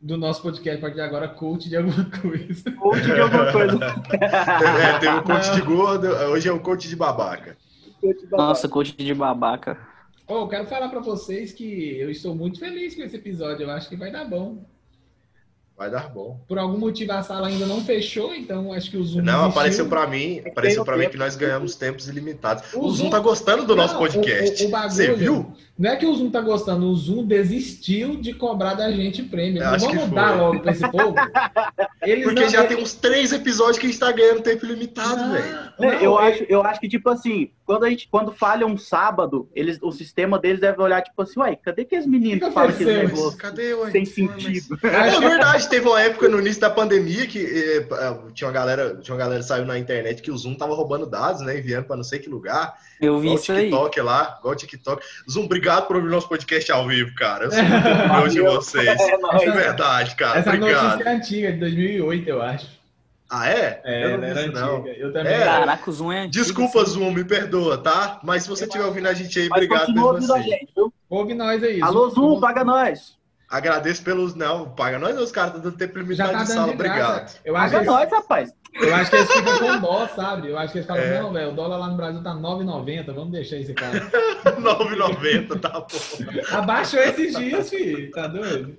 [0.00, 2.72] do nosso podcast a partir de agora, coach de alguma coisa.
[2.72, 3.78] Coach de alguma coisa.
[4.14, 7.54] é, tem o coach de gordo, hoje é o coach de babaca.
[8.30, 9.78] Nossa, coach de babaca.
[10.26, 13.64] Oh, eu quero falar para vocês que eu estou muito feliz com esse episódio.
[13.64, 14.64] Eu acho que vai dar bom.
[15.80, 16.38] Vai dar bom.
[16.46, 19.22] Por algum motivo a sala ainda não fechou, então acho que o Zoom.
[19.22, 19.48] Não, existiu.
[19.48, 22.64] apareceu para mim, apareceu para mim que nós ganhamos tempos ilimitados.
[22.74, 24.62] O, o Zoom, Zoom tá gostando do não, nosso podcast.
[24.62, 25.54] O, o, bagulho, Você viu?
[25.78, 29.62] Não é que o Zoom tá gostando, o Zoom desistiu de cobrar da gente prêmio.
[29.62, 31.14] Não vamos dar logo para esse povo.
[32.02, 36.02] Eles Porque já tem uns três episódios que a gente tá ganhando tempo limitado, velho.
[36.02, 39.78] eu, acho, eu acho que, tipo assim, quando a gente quando falha um sábado, eles,
[39.80, 43.06] o sistema deles deve olhar, tipo assim, uai, cadê aqueles meninos que, que falam aquele
[43.06, 43.38] negócio?
[43.38, 43.90] Cadê, ué?
[43.90, 44.78] Sem sentido.
[44.82, 45.14] Mas...
[45.14, 47.86] É verdade, teve uma época no início da pandemia que eh,
[48.34, 51.06] tinha uma galera, tinha uma galera que saiu na internet que o Zoom tava roubando
[51.06, 51.58] dados, né?
[51.58, 52.74] Enviando para não sei que lugar.
[53.00, 53.64] Eu vi isso aí.
[53.64, 55.02] TikTok lá, igual o TikTok.
[55.30, 57.44] Zoom, obrigado por ouvir nosso podcast ao vivo, cara.
[57.44, 59.00] Eu sou muito de vocês.
[59.00, 60.40] É, de verdade, cara.
[60.40, 60.82] Essa obrigado.
[60.90, 62.80] notícia é antiga, de 2008, eu acho.
[63.30, 63.80] Ah, é?
[63.84, 64.60] É, eu não era antiga.
[64.60, 64.86] Não.
[64.88, 65.32] Eu também.
[65.32, 65.44] É.
[65.44, 66.44] Caraca, o Zoom é antigo.
[66.44, 66.90] Desculpa, assim.
[66.92, 68.18] Zoom, me perdoa, tá?
[68.24, 70.42] Mas se você estiver ouvindo a gente aí, Mas obrigado assim.
[70.42, 70.92] Gente, viu?
[71.08, 71.80] Ouve nós aí.
[71.80, 73.19] Alô, Zoom, Zoom, paga nós.
[73.50, 74.34] Agradeço pelos.
[74.36, 77.36] Não, paga nós, os caras estão dando tempo limitado tá de sala, obrigado.
[77.44, 78.54] Eu acho paga nós, rapaz.
[78.72, 80.48] Eu acho que eles ficam com dó, sabe?
[80.48, 81.20] Eu acho que eles falam, é.
[81.20, 83.98] não, velho, o dólar lá no Brasil tá 9,90, vamos deixar esse cara.
[84.60, 86.56] 9,90, tá bom.
[86.56, 88.08] Abaixou esses dias, filho.
[88.12, 88.76] Tá doido?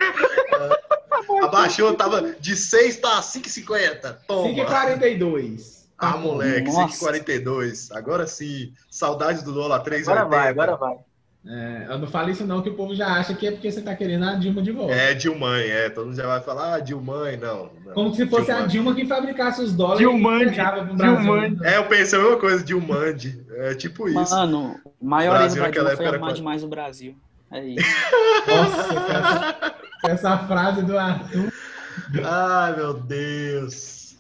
[1.44, 4.18] Abaixou, tava de 6 tá 5,50.
[4.26, 4.50] Toma.
[4.50, 5.82] 5,42.
[5.98, 7.96] Ah, moleque, 5,42.
[7.96, 8.74] Agora sim.
[8.90, 10.02] Saudade do dólar 3,80.
[10.04, 10.98] Agora vai, agora vai.
[11.44, 13.82] É, eu não falo isso não, que o povo já acha que é porque você
[13.82, 14.94] tá querendo a Dilma de volta.
[14.94, 15.90] É, Dilmãe, é.
[15.90, 17.94] Todo mundo já vai falar, ah, Dilmãe, não, não.
[17.94, 18.64] Como se fosse Dilmãe.
[18.64, 21.66] a Dilma que fabricasse os dólares Dilmande, e Dilmande.
[21.66, 23.44] É, eu pensei a mesma coisa, Dilmande.
[23.56, 24.36] É tipo isso.
[24.36, 26.36] Mano, o maior Brasil, da Dilma foi amar quando...
[26.36, 27.16] demais o Brasil.
[27.52, 27.88] É isso.
[28.48, 29.76] Nossa, essa,
[30.10, 31.52] essa frase do Arthur.
[32.24, 34.16] Ai, meu Deus.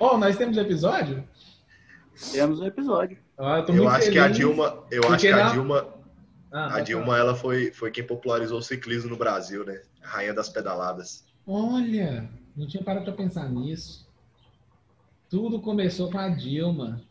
[0.00, 1.22] oh, nós temos episódio?
[2.32, 3.18] Temos um episódio.
[3.36, 5.93] Ah, eu, eu acho que a Dilma, eu acho que a Dilma
[6.56, 9.82] ah, a Dilma, ela foi, foi quem popularizou o ciclismo no Brasil, né?
[10.04, 11.24] A rainha das pedaladas.
[11.44, 14.08] Olha, não tinha parado para pensar nisso.
[15.28, 17.02] Tudo começou com a Dilma.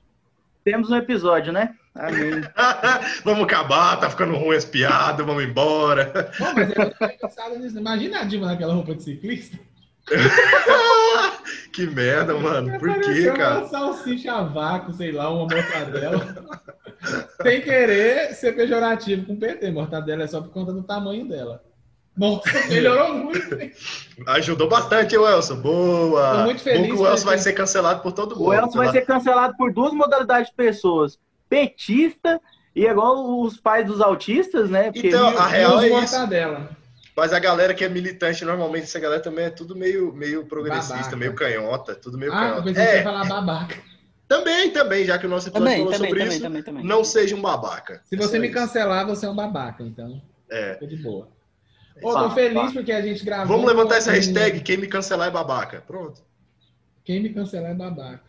[0.64, 1.76] Temos um episódio, né?
[1.94, 2.42] Amém.
[3.26, 6.32] vamos acabar, tá ficando ruim as piadas, vamos embora.
[6.40, 7.78] Bom, mas eu tô pensado nisso.
[7.78, 9.60] Imagina a Dilma naquela roupa de ciclista.
[11.74, 12.80] que merda, mano.
[12.80, 13.60] Por quê, cara?
[13.60, 16.36] Uma salsicha a vácuo, sei lá, uma mortadela.
[17.42, 19.72] Sem querer ser pejorativo com PT.
[19.72, 21.64] Mortadela é só por conta do tamanho dela.
[22.16, 23.58] Nossa, melhorou muito.
[24.28, 25.56] Ajudou bastante, o Elson.
[25.56, 26.38] Boa.
[26.38, 26.82] Tô muito feliz.
[26.82, 28.50] Bom que o Elson vai ser cancelado por todo mundo.
[28.50, 31.18] O Elson vai ser cancelado por duas modalidades de pessoas:
[31.50, 32.40] petista
[32.76, 34.92] e igual os pais dos autistas, né?
[34.92, 36.28] Porque então, a real é isso.
[36.28, 36.70] Dela.
[37.16, 40.96] Mas a galera que é militante, normalmente, essa galera também é tudo meio, meio progressista,
[40.96, 41.16] babaca.
[41.16, 42.80] meio canhota, tudo meio ah, canhota.
[42.80, 43.04] Ah, é.
[43.04, 43.78] falar babaca.
[44.28, 46.84] Também, também, já que o nosso episódio também, falou também, sobre também, isso, também, também,
[46.84, 48.02] não seja um babaca.
[48.06, 50.22] Se você me cancelar, você é um babaca, então.
[50.50, 50.74] É.
[50.74, 51.28] Fica de boa.
[52.02, 53.56] Ô, oh, tô feliz porque a gente gravou.
[53.56, 55.84] Vamos levantar essa hashtag, quem me cancelar é babaca.
[55.86, 56.22] Pronto.
[57.04, 58.24] Quem me cancelar é babaca.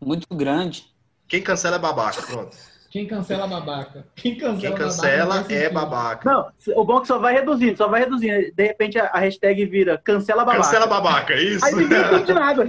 [0.00, 0.92] Muito grande.
[1.28, 2.56] Quem cancela é babaca, pronto.
[2.92, 4.06] Quem cancela babaca.
[4.14, 6.30] Quem cancela, Quem cancela babaca é babaca.
[6.30, 8.52] Não, o bom é que só vai reduzindo, só vai reduzindo.
[8.54, 10.62] De repente a, hashtag vira cancela babaca.
[10.62, 11.64] Cancela babaca, isso.
[11.64, 12.68] Aí ninguém entende nada.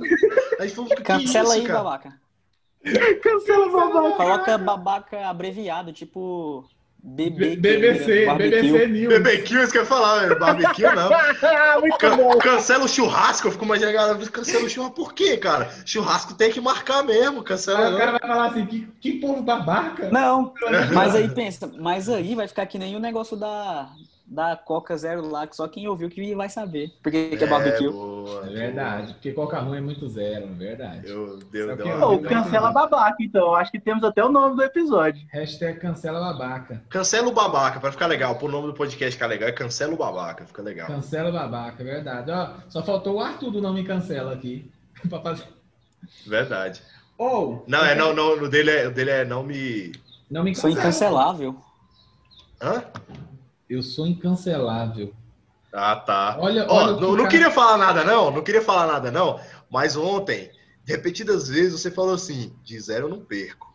[0.62, 0.72] Aí,
[1.04, 1.84] cancela isso, aí, cara?
[1.84, 2.14] babaca.
[3.22, 4.16] Cancela babaca.
[4.16, 6.64] Coloca babaca abreviado, tipo
[7.06, 9.14] BB, BBC, BBC News.
[9.14, 11.10] BBQ, isso que eu ia falar, barbecue não.
[12.00, 15.70] Can, cancela o churrasco, eu fico imaginando a galera, cancela o churrasco, por quê, cara?
[15.86, 17.88] Churrasco tem que marcar mesmo, cancela.
[17.88, 20.10] Aí o cara vai falar assim, que, que povo babaca.
[20.12, 20.54] Não,
[20.96, 23.90] mas aí pensa, mas aí vai ficar que nem o negócio da,
[24.26, 26.92] da Coca Zero lá, que só quem ouviu que vai saber.
[27.02, 27.90] Porque que é, é barbecue.
[27.90, 29.14] Boa, é verdade, boa.
[29.14, 31.08] porque Coca ruim é muito zero, é verdade.
[31.08, 32.28] Meu Deus, Deus.
[32.28, 33.54] cancela babaca, então.
[33.54, 35.26] Acho que temos até o nome do episódio.
[35.32, 36.82] Hashtag cancela babaca.
[36.90, 38.36] Cancela o babaca, pra ficar legal.
[38.36, 40.88] Pro nome do podcast ficar legal, é cancela o babaca, fica legal.
[40.88, 42.32] Cancela o babaca, é verdade.
[42.32, 44.70] Ó, só faltou o Arthur do nome cancela aqui.
[45.10, 45.44] pra fazer...
[46.26, 46.82] Verdade.
[47.18, 47.64] Ou.
[47.66, 49.92] Oh, não, é, não, não, o dele é, o dele é não me.
[50.30, 51.56] Não me Sou incancelável.
[52.62, 52.84] Hã?
[53.70, 55.14] Eu sou incancelável.
[55.74, 56.38] Ah, tá.
[56.40, 58.30] Olha, oh, olha não, não queria falar nada, não.
[58.30, 59.40] Não queria falar nada, não.
[59.72, 60.52] Mas ontem,
[60.86, 63.74] repetidas vezes, você falou assim: de zero eu não perco.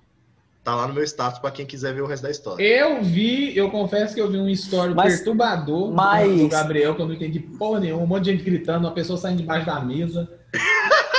[0.63, 2.63] Tá lá no meu status para quem quiser ver o resto da história.
[2.63, 6.41] Eu vi, eu confesso que eu vi um story mas, perturbador mas...
[6.41, 8.03] do Gabriel, que eu não entendi porra nenhuma.
[8.03, 10.29] Um monte de gente gritando, uma pessoa saindo debaixo da mesa.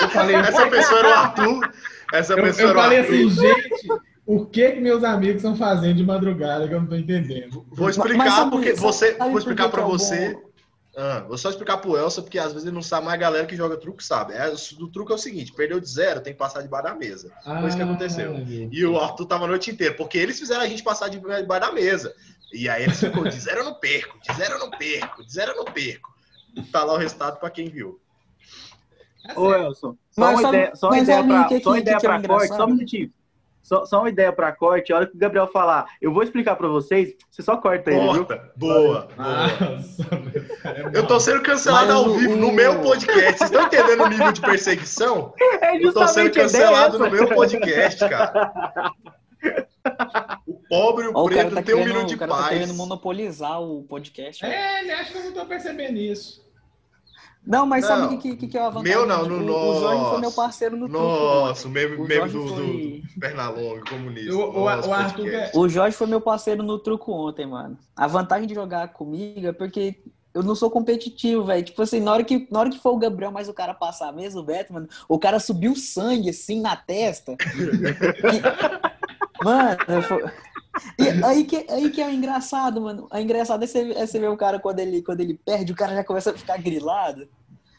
[0.02, 1.72] Eu falei, essa pessoa era o Arthur.
[2.14, 3.14] Essa pessoa eu, eu falei Arthur.
[3.14, 3.88] assim, gente,
[4.30, 7.66] o que que meus amigos estão fazendo de madrugada que eu não estou entendendo?
[7.72, 10.40] Vou explicar porque você, vou explicar para você.
[10.96, 13.48] Ah, vou só explicar pro Elsa, porque às vezes ele não sabe, mas a galera
[13.48, 14.34] que joga truque sabe.
[14.34, 17.32] É, o truque é o seguinte: perdeu de zero, tem que passar debaixo da mesa.
[17.44, 18.36] Ah, Foi isso que ah, aconteceu.
[18.72, 21.72] E o Arthur tava a noite inteira, porque eles fizeram a gente passar debaixo da
[21.72, 22.14] mesa.
[22.54, 25.34] E aí ele ficou: de zero eu não perco, de zero eu não perco, de
[25.34, 26.14] zero eu não perco.
[26.72, 28.00] Tá lá o resultado para quem viu.
[29.36, 32.66] Ô, Elson, só mas uma ideia, só uma ideia para só ideia para corte, só
[32.66, 33.12] um minutinho.
[33.70, 36.56] Só, só uma ideia para corte, a hora que o Gabriel falar, eu vou explicar
[36.56, 38.36] para vocês, você só corta ele, Corta.
[38.36, 38.52] Viu?
[38.56, 40.10] Boa, Nossa,
[40.66, 43.38] é eu tô sendo cancelado ao vivo no meu podcast.
[43.38, 45.36] Vocês estão entendendo o nível de perseguição?
[45.62, 48.52] É eu tô sendo cancelado no meu podcast, cara.
[50.48, 52.44] O pobre e o Ó, preto tá tem um minuto de o cara paz.
[52.46, 54.44] Tá querendo monopolizar o podcast.
[54.44, 56.49] É, ele acha que eu não tô percebendo isso.
[57.46, 58.98] Não, mas não, sabe o que, que, que é a vantagem?
[58.98, 62.30] Meu não, no o, o Jorge foi meu parceiro no Nossa, o meme, o meme
[62.30, 63.04] do, foi...
[63.14, 64.36] do Pernalonga, comunista.
[64.36, 67.78] O, o, o, Arthur o Jorge foi meu parceiro no truco ontem, mano.
[67.96, 70.00] A vantagem de jogar comigo é porque
[70.34, 71.64] eu não sou competitivo, velho.
[71.64, 74.14] Tipo assim, na hora, que, na hora que for o Gabriel, mas o cara passar
[74.14, 77.36] mesmo, o Beto, mano, o cara subiu sangue assim na testa.
[77.56, 79.44] e...
[79.44, 80.32] Mano, eu...
[80.98, 83.08] E aí que, aí que é o engraçado, mano.
[83.12, 85.76] O engraçado é você, é você ver o cara quando ele, quando ele perde, o
[85.76, 87.28] cara já começa a ficar grilado.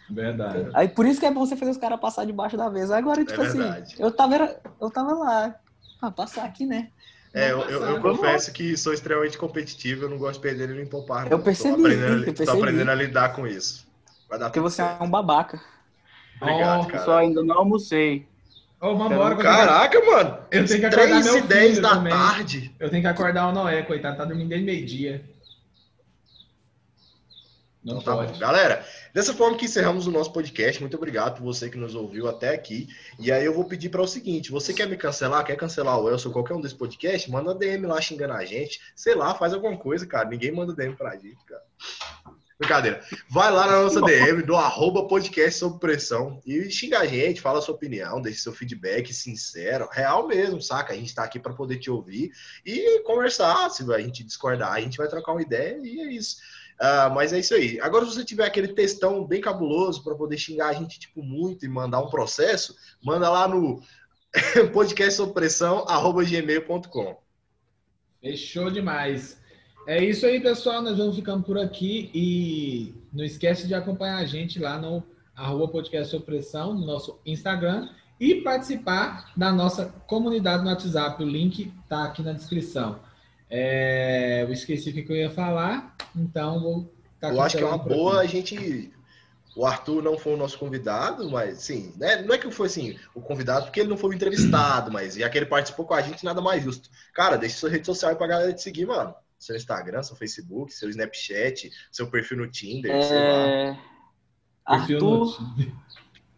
[0.08, 0.70] Verdade.
[0.74, 2.96] Aí por isso que é bom você fazer os caras passar debaixo da mesa.
[2.96, 3.60] Agora, tipo é assim,
[3.98, 5.54] eu tava, eu tava lá.
[6.02, 6.88] Ah, passar aqui, né?
[7.32, 10.86] É, eu, eu, eu confesso que sou extremamente competitivo, eu não gosto de perder nem
[10.86, 11.24] poupar.
[11.24, 11.32] Não.
[11.32, 11.76] Eu percebi.
[11.76, 12.50] Tô aprendendo, eu percebi.
[12.50, 13.86] Tô aprendendo a lidar com isso.
[14.28, 15.00] Vai dar Porque você certo.
[15.00, 15.60] é um babaca.
[16.40, 17.04] Obrigado, oh, cara.
[17.04, 18.26] Só ainda não almocei.
[18.80, 20.38] Oh, vambora, Caraca, mano.
[20.50, 22.12] Eu tenho que acordar 3 e 10 da também.
[22.12, 22.74] tarde.
[22.80, 24.16] Eu tenho que acordar o Noé, coitado.
[24.16, 25.22] Tá dormindo desde meio-dia.
[27.84, 28.32] Não então, tá pode.
[28.32, 28.38] Bom.
[28.38, 30.80] Galera, dessa forma que encerramos o nosso podcast.
[30.80, 32.88] Muito obrigado por você que nos ouviu até aqui.
[33.18, 36.08] E aí eu vou pedir para o seguinte: você quer me cancelar, quer cancelar o
[36.08, 38.80] Elson, qualquer um desse podcast, manda DM lá xingando a gente.
[38.94, 40.28] Sei lá, faz alguma coisa, cara.
[40.28, 41.62] Ninguém manda DM pra gente, cara.
[42.60, 43.02] Brincadeira.
[43.26, 47.58] Vai lá na nossa DM do arroba podcast sob pressão e xinga a gente, fala
[47.58, 50.92] a sua opinião, deixe seu feedback sincero, real mesmo, saca?
[50.92, 52.30] A gente tá aqui para poder te ouvir
[52.62, 53.70] e conversar.
[53.70, 56.36] Se a gente discordar, a gente vai trocar uma ideia e é isso.
[56.78, 57.80] Uh, mas é isso aí.
[57.80, 61.64] Agora, se você tiver aquele textão bem cabuloso para poder xingar a gente tipo muito
[61.64, 63.82] e mandar um processo, manda lá no
[64.74, 67.22] podcastsopressão@gmail.com.
[68.20, 69.39] Fechou demais.
[69.90, 70.80] É isso aí, pessoal.
[70.82, 75.02] Nós vamos ficando por aqui e não esquece de acompanhar a gente lá no
[75.34, 77.88] arroba podcast Opressão, no nosso Instagram
[78.20, 81.20] e participar da nossa comunidade no WhatsApp.
[81.20, 83.00] O link está aqui na descrição.
[83.50, 86.94] É, eu esqueci o que eu ia falar, então vou.
[87.20, 88.92] Tá eu acho que é uma boa a gente.
[89.56, 92.22] O Arthur não foi o nosso convidado, mas sim, né?
[92.22, 95.28] Não é que foi assim, o convidado, porque ele não foi o entrevistado, mas já
[95.28, 96.88] que ele participou com a gente, nada mais justo.
[97.12, 99.12] Cara, deixa sua rede social pra galera te seguir, mano.
[99.40, 103.02] Seu Instagram, seu Facebook, seu Snapchat, seu perfil no Tinder, é...
[103.02, 103.78] sei lá.
[104.66, 105.36] Arthur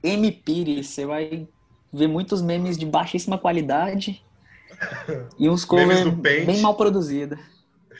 [0.03, 0.31] M.
[0.31, 1.49] Pires, você vai
[1.93, 4.25] ver muitos memes de baixíssima qualidade
[5.37, 7.39] e uns covers bem mal produzidos.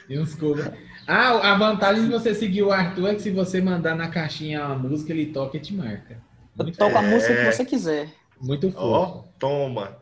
[0.07, 0.71] E uns covers.
[1.05, 4.65] Ah, a vantagem de você seguir o Arthur é que se você mandar na caixinha
[4.65, 6.17] uma música, ele toca e te marca.
[6.55, 6.97] Muito toca é...
[6.97, 8.09] a música que você quiser.
[8.39, 8.85] Muito fofo.
[8.85, 9.97] Oh, toma.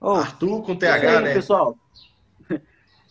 [0.00, 1.34] Oh, Arthur com TH, aí, né?
[1.34, 1.78] Pessoal.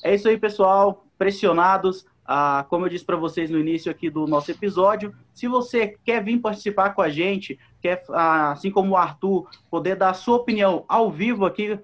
[0.04, 1.06] É isso aí, pessoal.
[1.18, 2.06] Pressionados.
[2.26, 6.24] Ah, como eu disse para vocês no início aqui do nosso episódio, se você quer
[6.24, 10.38] vir participar com a gente, quer, ah, assim como o Arthur, poder dar a sua
[10.38, 11.78] opinião ao vivo aqui,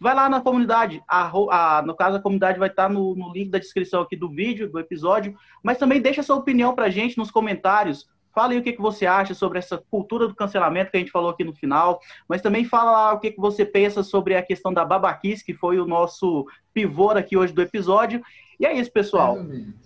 [0.00, 1.00] vai lá na comunidade.
[1.06, 4.28] A, a, no caso, a comunidade vai estar no, no, link da descrição aqui do
[4.28, 5.36] vídeo, do episódio.
[5.62, 8.08] Mas também deixa sua opinião para a gente nos comentários.
[8.34, 11.12] Fala aí o que, que você acha sobre essa cultura do cancelamento que a gente
[11.12, 12.00] falou aqui no final.
[12.28, 15.54] Mas também fala lá o que, que você pensa sobre a questão da babaquice, que
[15.54, 18.22] foi o nosso pivô aqui hoje do episódio.
[18.58, 19.38] E é isso, pessoal.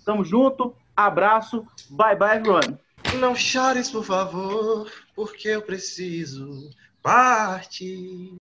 [0.05, 0.75] Tamo junto.
[0.95, 1.67] Abraço.
[1.91, 2.79] Bye, bye, everyone.
[3.19, 6.71] Não chores, por favor, porque eu preciso
[7.03, 8.37] partir.